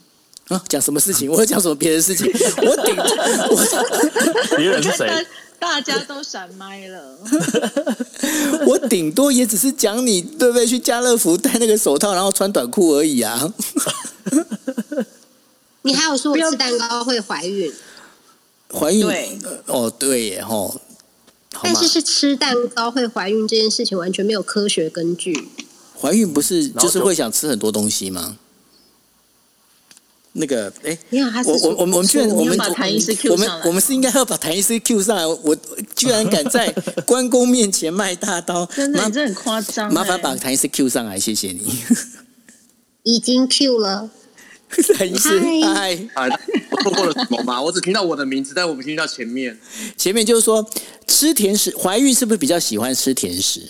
[0.47, 0.61] 啊！
[0.67, 1.29] 讲什么事情？
[1.31, 2.25] 我讲什么别人的事情？
[2.65, 5.09] 我顶我别人是谁？
[5.59, 7.19] 大家都闪麦了。
[8.65, 10.65] 我顶多也只是讲你对不对？
[10.65, 13.53] 去家乐福戴那个手套，然后穿短裤而已啊！
[15.83, 17.71] 你还有说吃蛋糕会怀孕？
[18.73, 19.05] 怀孕？
[19.67, 20.81] 哦，对耶吼。
[21.61, 25.47] 但是是吃蛋糕会怀孕这件事情完全没有科学根据。
[26.01, 28.37] 怀孕不是就是会想吃很多东西吗？
[30.33, 30.97] 那个，哎，
[31.45, 32.57] 我我我们我们居然我们
[33.29, 35.53] 我们我们是应该要把谭医师 Q 上来，我
[35.93, 36.71] 居然敢在
[37.05, 39.93] 关公面前卖大刀，真的，你这很夸张。
[39.93, 41.83] 麻烦把谭医师 Q 上来，谢谢你。
[43.03, 44.09] 已经 Q 了，
[44.97, 45.37] 谭医师，
[45.73, 45.97] 嗨，
[46.81, 47.61] 错过了什么吗？
[47.61, 49.59] 我只听到我的名字，但我没听到前面。
[49.97, 50.65] 前面就是说
[51.07, 53.69] 吃甜食，怀孕是不是比较喜欢吃甜食？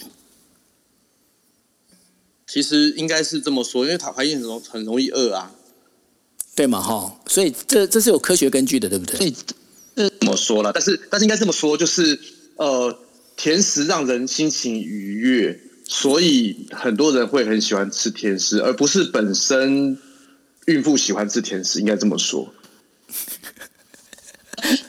[2.52, 5.56] 其实应该是这么说，因为他怀孕很容很容易饿啊，
[6.54, 7.18] 对嘛哈？
[7.26, 9.34] 所以这这是有科学根据的，对不对？
[9.96, 10.74] 这怎么说了？
[10.74, 12.20] 但是但是应该这么说，就是
[12.58, 13.00] 呃，
[13.38, 19.98] 甜食让人心情愉悦，所以很多人会很喜欢吃甜食，而不是本身
[20.66, 22.54] 孕妇喜欢吃甜食，应该这么说。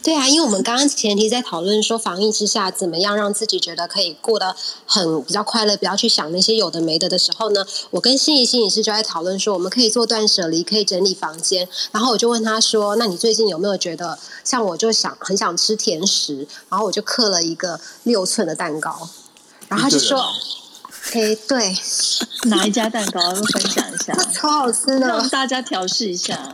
[0.03, 4.55] 对啊，因为我们刚刚前提在讨论说防疫之下怎么样让自己觉得可以过得
[4.85, 11.67] 很比较快乐，不要去想那些有的没的的时候呢，我跟心仪心理师就在讨论说我们可以做断舍离，可以整理房间。
[11.91, 19.09] 然后我就问他说：“那你最近有没有觉得像我就想很想吃甜食？”然后我就刻了一个六寸的蛋糕，
[19.69, 20.23] 然后他就说
[21.13, 21.75] ：“哎，对，
[22.43, 23.21] 哪一家蛋糕？
[23.21, 26.51] 要分享一下， 超好吃的，让大家调试一下。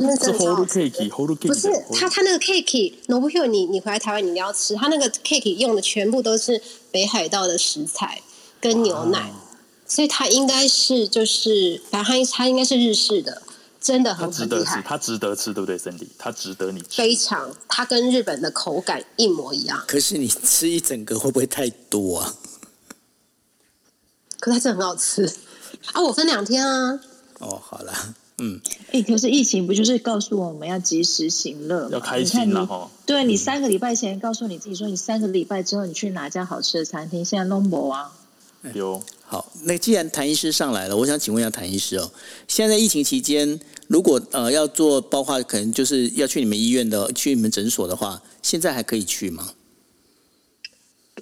[0.00, 8.22] 那是 cake，hold cake，不是他他那个 cake，no 不 e 你你回来台湾你一定要吃，他那个 cake 用的全部都是北海道的食材
[8.60, 9.32] 跟牛奶，
[9.86, 13.42] 所以它应该是就是反正它它应该是日式的，
[13.80, 16.08] 真的很值得吃，它值得吃，对不对，Cindy？
[16.18, 19.84] 它值得你吃，非常，它跟日本的口感一模一样。
[19.86, 22.34] 可是你吃一整个会不会太多啊？
[24.40, 25.24] 可是它真的很好吃
[25.92, 26.00] 啊！
[26.02, 27.00] 我分两天啊。
[27.40, 28.14] 哦，好了。
[28.38, 28.60] 嗯，
[28.90, 32.90] 哎，可是疫情不就是告诉我们要及时行乐，要开心了哈？
[33.06, 37.24] 对你三个礼拜前告诉你自己说，你三个礼拜之后你去哪家好吃的餐厅？
[37.24, 38.12] 现在 number 啊，
[38.74, 39.52] 有好。
[39.62, 42.10] 那既然谭医师上来了，我想请问一下谭医师哦，
[42.48, 49.52] 现在疫情期间，如果呃要做包括，可能就是要去你们医院的，去你们诊所的话，现在还可以去吗？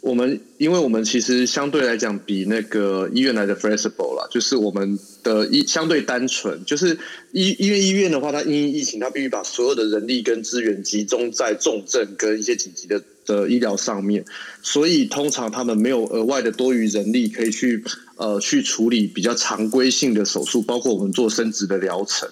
[0.00, 6.98] 我们因为我们其实相对来讲比那个医院来的 flexible 啦，就是我们的医相对单纯，就是
[7.30, 14.24] 医因为医院的话，它因疫情，它必须把所有的人力跟资源集中在重症跟一些紧急的的医疗上面，
[14.62, 17.84] 所以通常他们没有额外的多余人力可以去
[18.16, 22.28] 呃去处理比较常规性的手术，包括我们做生殖的疗程。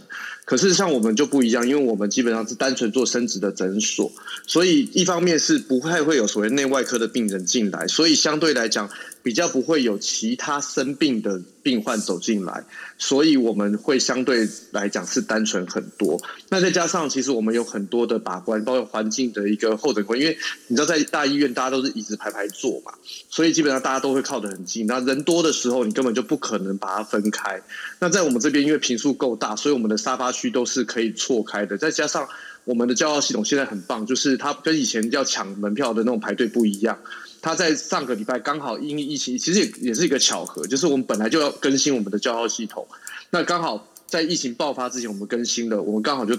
[0.51, 4.11] 可是像我们就不一样，因为我们基本上是单纯做生殖的诊所，
[4.49, 8.91] 所以一方面是不太会有所谓内外科的病人进来，所以相对来讲。
[9.23, 12.65] 比较不会有其他生病的病患走进来，
[12.99, 16.21] 所以我们会相对来讲是单纯很多。
[16.49, 22.93] 那再加上其实我们有很多的把关，包括环境的一个候诊关，因为你知道在大医院大家都是椅子排排坐嘛，
[23.29, 24.87] 所以基本上大家都会靠得很近。
[24.87, 27.63] 那人多的时候，你根本就不可能把它分开。
[27.99, 31.77] 那在我们这边，因为坪数够大，所以我们的沙发区都是可以错开的。
[31.77, 32.27] 再加上
[32.65, 36.99] 我们的叫号系统现在很棒，就是它跟以前要抢门票的那种排队不一样。
[37.43, 42.87] 他在上个礼拜刚好因疫情，其实也也是一个巧合，就是我们本来就要更新我们的叫号系统，
[43.31, 46.37] 那刚好在疫情爆发之前，我们更新了，我们刚好就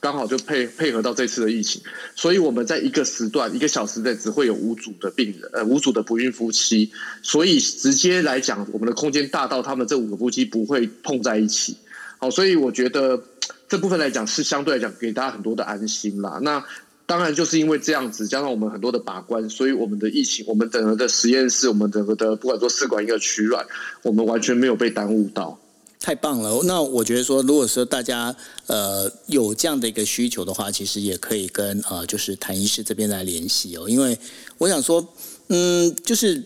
[0.00, 1.80] 刚好就配配合到这次的疫情，
[2.16, 6.90] 所以我们在一个时段一个小时内只会有五组的病人，呃，五组的不孕夫妻，
[7.22, 11.76] 所以直接来讲，我们的空间大到他们这五个夫妻不会碰在一起。
[12.18, 13.22] 好，所以我觉得
[13.68, 16.38] 这部分来讲是相对来讲给大家很多的安心啦。
[16.42, 16.64] 那
[17.12, 23.66] 当然就是因为这样子，加上我们很多的把关，所以我们的疫情，我们整个的实验室，我们整个的不管说试管一个取卵，
[24.00, 25.58] 我们完全没有被耽误到。
[26.00, 26.62] 太棒了！
[26.64, 28.34] 那我觉得说，如果说大家
[28.66, 34.18] 呃有这样的一个需求的话，其实也可以跟呃就是谭医师这边来联系哦，因为
[34.56, 35.06] 我想说，
[35.48, 36.42] 嗯，就是。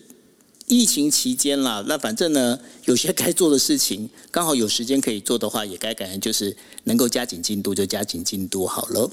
[0.67, 6.53] 疫情期间啦，那反正呢，有些该做的事情， 刚好有时间可以做的话，也该感恩就是
[6.83, 9.09] 能够加紧进度就加紧进度好了。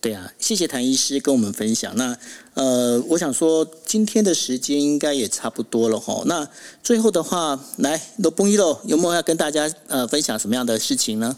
[0.00, 1.94] 对啊，谢谢谭医师跟我们分享。
[1.96, 2.18] 那
[2.54, 6.24] 呃，我想说今天的时间应该也差不多了哈。
[6.26, 6.48] 那
[6.82, 11.36] 最后的话，来罗崩一喽，有没有要跟大家呃分享什么样的事情呢？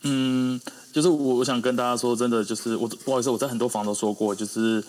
[0.00, 0.58] 嗯，
[0.94, 4.82] 就是我我想跟大家说，真的就是我不好意思，我在很多房都说过，就是。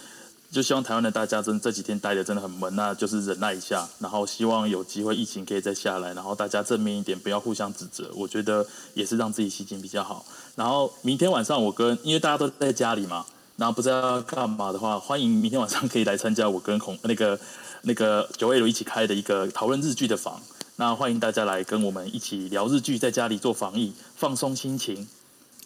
[0.51, 10.25] 就希望台湾的大家真这几天待的真的很闷，那就是忍耐一下，然后希望有机会疫情可以再下来，然后大家正面一点，不要互相指责，我觉得也是让自己心情比较好。
[10.55, 13.25] 然后明天晚上我跟因为大家都在家里嘛，
[13.55, 17.39] 然后不知道干嘛的话，欢迎明天晚上可以来参加我跟孔那个
[17.83, 20.41] 那个九 A 楼一起开的一个讨论日剧的房，
[20.75, 25.07] 那欢迎大家来跟我们一起聊日剧，在家里做防疫，放松心情。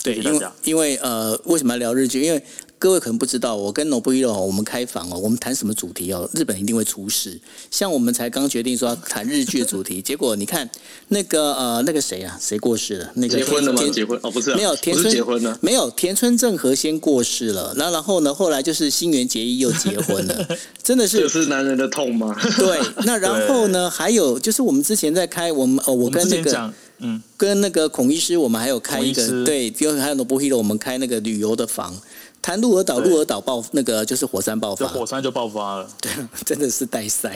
[0.05, 2.21] 对，因为因为呃，为什么要聊日剧？
[2.21, 2.41] 因为
[2.77, 6.29] 各位可能不知道，我跟 Nobuhiro 我们开房哦，我们谈什么主题哦？
[6.33, 7.39] 日本一定会出事。
[7.71, 10.69] 像我们才刚决定说要谈日剧的主题，结果你看
[11.07, 13.11] 那个呃那个谁啊，谁过世了？
[13.15, 13.81] 那个结婚了吗？
[13.91, 17.73] 结婚哦，不是没有田村结婚了，没有田村正和先过世了。
[17.77, 20.47] 那然后呢，后来就是新垣结衣又结婚了，
[20.83, 22.35] 真的是这是男人的痛吗？
[22.57, 26.71] 对，那然后呢， 还有就是我们之前在开我们哦，我跟那个。
[26.99, 31.95] 嗯，跟那个孔医师，我们还有开一个对，就还有罗布希罗，我们开那个旅游的房，
[32.41, 36.11] 谈鹿儿岛，鹿儿岛爆那个就是火山爆发，火山就爆发了，对，
[36.45, 37.29] 真的是带塞。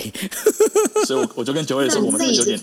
[1.05, 2.60] 所以，我我就跟九尾说，我们有点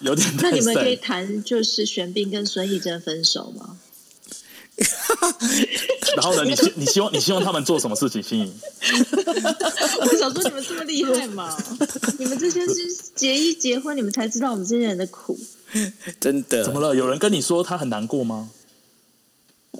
[0.00, 3.76] 有点那你们可以谈就是玄彬跟孙艺珍分手吗？
[6.16, 6.44] 然后呢？
[6.44, 8.22] 你希你希望你希望他们做什么事情？
[8.22, 8.52] 心仪，
[10.00, 11.56] 我想说你们这么厉害嘛？
[12.18, 12.74] 你们这些是
[13.14, 15.38] 结一结婚，你们才知道我们这些人的苦。
[16.20, 16.64] 真的？
[16.64, 16.94] 怎么了？
[16.94, 18.50] 有人跟你说他很难过吗？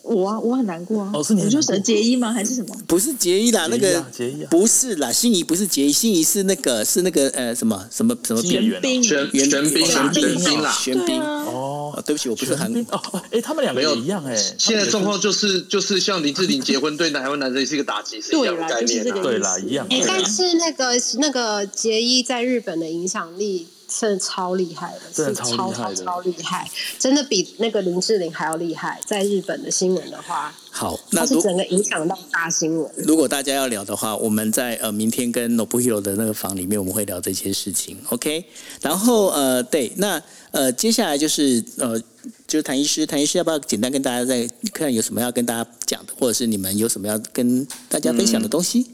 [0.02, 1.10] 我啊，我很难过啊。
[1.14, 2.30] 哦，是你说是结衣吗？
[2.30, 2.76] 还是什么？
[2.86, 14.36] 不是结衣啦，那个结衣不是啦，心仪不是结衣，心仪是那个是那个呃什么什么什么玄彬，玄玄彬玄彬啦，玄彬哦，对不起，我不是韩哦哦，哎，他们两个也一样哎。
[14.58, 19.86] 现在状况就是就是像林志玲结婚对台湾男生是一个打击，是一样的概念，对啦，一样。
[20.06, 23.68] 但是那个那个结衣在日本的影响力。
[23.98, 29.00] 真的超厉害的，真的超超超厉害，真的比那个林志玲还要厉害。
[29.06, 32.90] 在日本的新闻的话，好，那是整个影响到大新闻。
[32.98, 37.96] 如果大家要聊的话，我们在呃明天跟 Nobuhiro 的那个房里面，我们会聊这些事情。
[38.10, 38.44] OK，
[38.82, 41.98] 然后呃对，那呃接下来就是呃
[42.46, 48.86] 就是谭医师，谭医师要不要简单跟大家再看有什么要跟大家讲的，或者是你们有什么要跟大家分享的东西？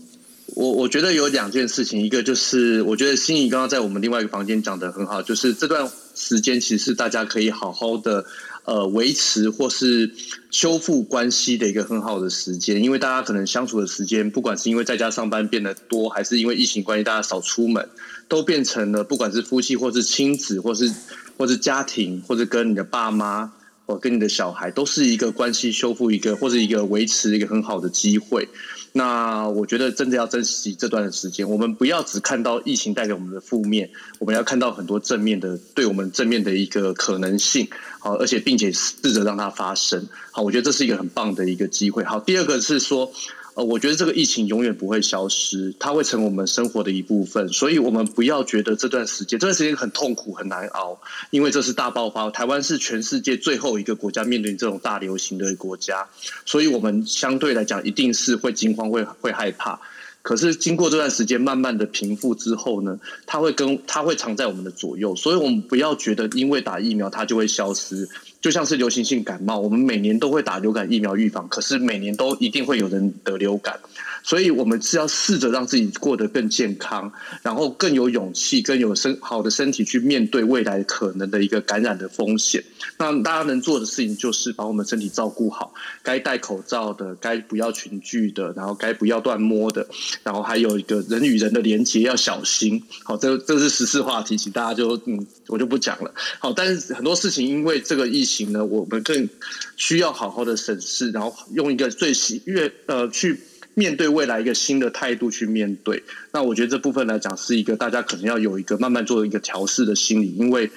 [0.55, 8.27] 我我觉得有两件事情，一个就是我觉得心仪刚刚在我们另外一个房间讲的很好，就是这段时间其实是大家可以好好的
[8.65, 10.11] 呃维持或是
[10.51, 17.89] 修复关系的一个很好的时间，因为大家可能相处的时间，不管是因为在家上班变得多，还是因为疫情关系大家少出门，
[18.29, 20.93] 都变成了不管是夫妻或是亲子，或是
[21.39, 23.51] 或是家庭，或者跟你的爸妈
[23.87, 28.51] 或跟你的小孩，都是一个关系修复一个或者一个维持一个很好的机会。
[28.93, 42.05] 那我觉得真的要珍惜这段时间，我们不要只看到疫情带给我们的负面，我们要看到很多正面的，对我们正面的一个可能性，好，而且并且试着让它发生，好，我觉得这是一个很棒的一个机会。
[42.05, 43.13] 好，第二个是说。
[43.55, 50.99] 呃，我觉得这个疫情永远不会消失，它会成为我们生活的一部分，所以我们不要觉得这段时间，这段时间很痛苦很难熬，
[51.31, 56.09] 因为这是大爆发，台湾是全世界最后一个国家面对这种大流行的国家，
[56.47, 59.79] 所以我们相对来讲一定是会惊慌、会会害怕。
[60.23, 68.09] 可是经过这段时间慢慢的平复之后呢，它会跟它会藏在我们的左右，所以我们不要觉得因为打疫苗它就会消失，
[68.43, 73.79] 就像是流行性感冒，我们每年都会打流感疫苗预防，可是每年都一定会有人得流感。
[74.23, 77.13] 所以我们是要试着让自己过得更健康，
[77.43, 82.63] 然后更有勇气、更有身好的身体去面对未来可能的一个感染的风险。
[82.99, 89.87] 那大家能做的事情就是把我们身体照顾好，该戴口罩的，该不要群聚的，然后该不要乱摸的，
[90.23, 92.83] 然后还有一个人与人的连接要小心。
[93.05, 96.15] 好，这这是十四话题，请大家就嗯，我就不讲了。
[96.39, 99.29] 好，但是很多事情因为这个疫情呢，我们更
[99.77, 103.41] 需要好好的审视，然后用一个最喜悦呃去。
[103.75, 110.71] 面对未来一个新的态度去面对，那我觉得这部分来讲是一个大家可能要有一个慢慢做一个调试的心理，因为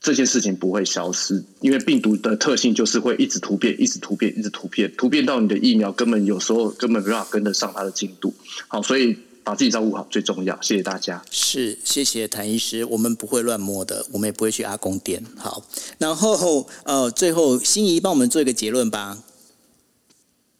[0.00, 8.32] 这件事情不会消失，因为病毒的特性就是会一直突变，一直突变，一直突变，突变到你的疫苗根本有时候根本没办法跟得上它的进度。
[8.66, 9.14] 好，所以
[9.44, 10.58] 把自己照顾好最重要。
[10.62, 11.22] 谢谢大家。
[11.30, 15.22] 是，谢谢谭医师，我们不会乱摸的，我们也不会去阿公店。
[15.36, 15.62] 好，
[15.98, 19.18] 然后呃，最后心仪帮我们做一个结论吧。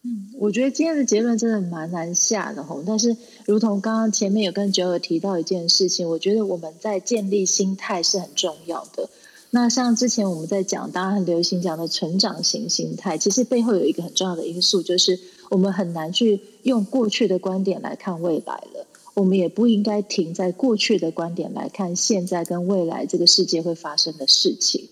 [0.03, 2.83] 嗯，我觉得今天的结论真的蛮难下的吼。
[2.85, 3.15] 但是，
[3.45, 9.09] 如同刚刚前面有跟九友提到一件事情，我觉得我们在建立心态是很重要的。
[9.51, 15.19] 那像之前我们在讲，大家很流行讲的成长型心态，其实背后有一个很重要的因素，就是
[15.49, 18.87] 我们很难去用过去的观点来看未来了。
[19.13, 24.87] 我们也不应该停在过去的观点来看现在跟未来这个世界会发生的事情。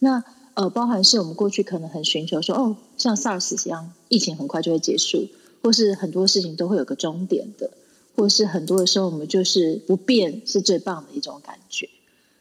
[0.00, 0.24] 那
[0.54, 5.28] 呃，包含是我们过去可能很寻求说，哦，像 SARS 一样，疫情很快就会结束，
[5.62, 7.70] 或是很多事情都会有个终点的，
[8.16, 11.88] 或是很多的时候我们就是不变是最棒的一种感觉。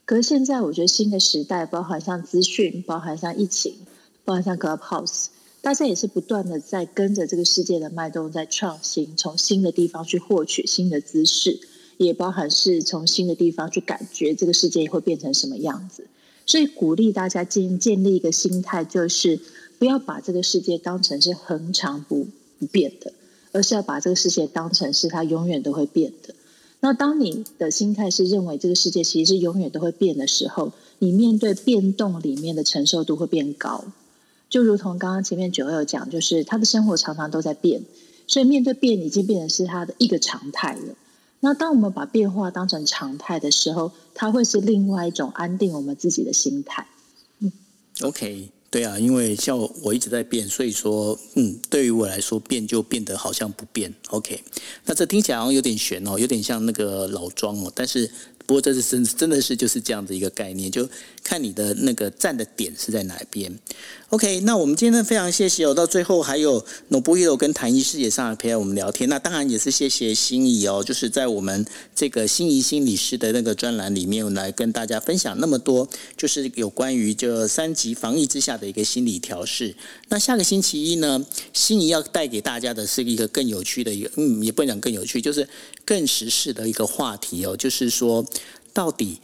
[0.05, 3.75] 可是现在我觉得新的时代，包含像资讯，包含像疫情，
[4.25, 5.27] 包含像 Clubhouse，
[5.61, 11.59] 大家也是不断的在跟着这个世界的脉动在创新，从新的地方去获取新的知识，
[11.97, 16.07] 也包含是从新的地方去感觉这个世界会变成什么样子。
[16.49, 19.39] 所以鼓励大家建建立一个心态，就是
[19.77, 22.25] 不要把这个世界当成是恒常不
[22.57, 23.13] 不变的，
[23.51, 26.33] 而是要把这个世界当成是它永远都会变的。
[26.79, 33.85] 那当你的心态是认为这个世界其实是永远都会变的时候，你面对变动里面的承受度会变高。
[34.49, 37.83] 就如同刚刚前面九有讲，就是他的生活常常都在变，
[38.25, 40.95] 所以面对变已经变成是他的一个常态了。
[41.39, 46.87] 那当我们把变化当成常态的时候，它会是另外一种安定我们自己的心态。
[47.39, 47.51] 嗯
[48.01, 53.93] ，OK，对啊，因为像我一直在变，所以说，嗯，对于我来说，变就变得好像不变。
[54.09, 54.43] OK，
[54.85, 58.09] 那这听起来好像有点悬哦，有点像那个老庄哦，但是。
[58.45, 60.89] 不过这是真真的是就是这样的一个概念，就
[61.23, 63.55] 看你的那个站的点是在哪边。
[64.09, 69.07] OK，那我们今天非常谢谢哦，到最后还有 Nobuhiro 跟谭医师也上来陪我们聊天。
[69.07, 71.63] 那当然也是谢谢心仪哦，就是在我们
[71.93, 75.87] 这个心仪心理师的那个专栏里面来跟大家分享那么多，
[76.17, 79.75] 就是有关于这三级防疫之下的一个心理调试。
[80.07, 81.23] 那下个星期一呢，
[81.53, 85.47] 心仪要带给大家的是一个更有趣的一个，嗯，也不能讲更有趣，就是
[85.85, 88.25] 更时事的一个话题哦，就是说。
[88.71, 89.19] 到底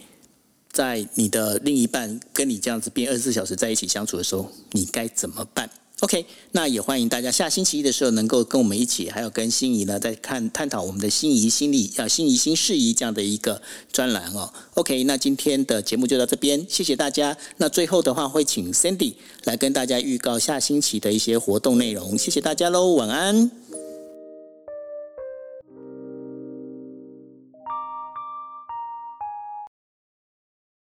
[0.76, 5.70] 在你的另一半跟你这样子变二十四小时在一起相处的时候，你该怎么办
[6.00, 14.52] ？OK，那也欢迎大家下星期一的时候能够跟我们一起，还有跟心仪呢，在看探讨我们的心仪心理啊，心仪新事宜这样的一个专栏哦。
[14.74, 17.34] OK，那今天的节目就到这边，谢谢大家。
[17.56, 23.65] 那最后的话会请 Cindy 来跟大家预告下星期的一些活动内容，谢谢大家喽，晚安。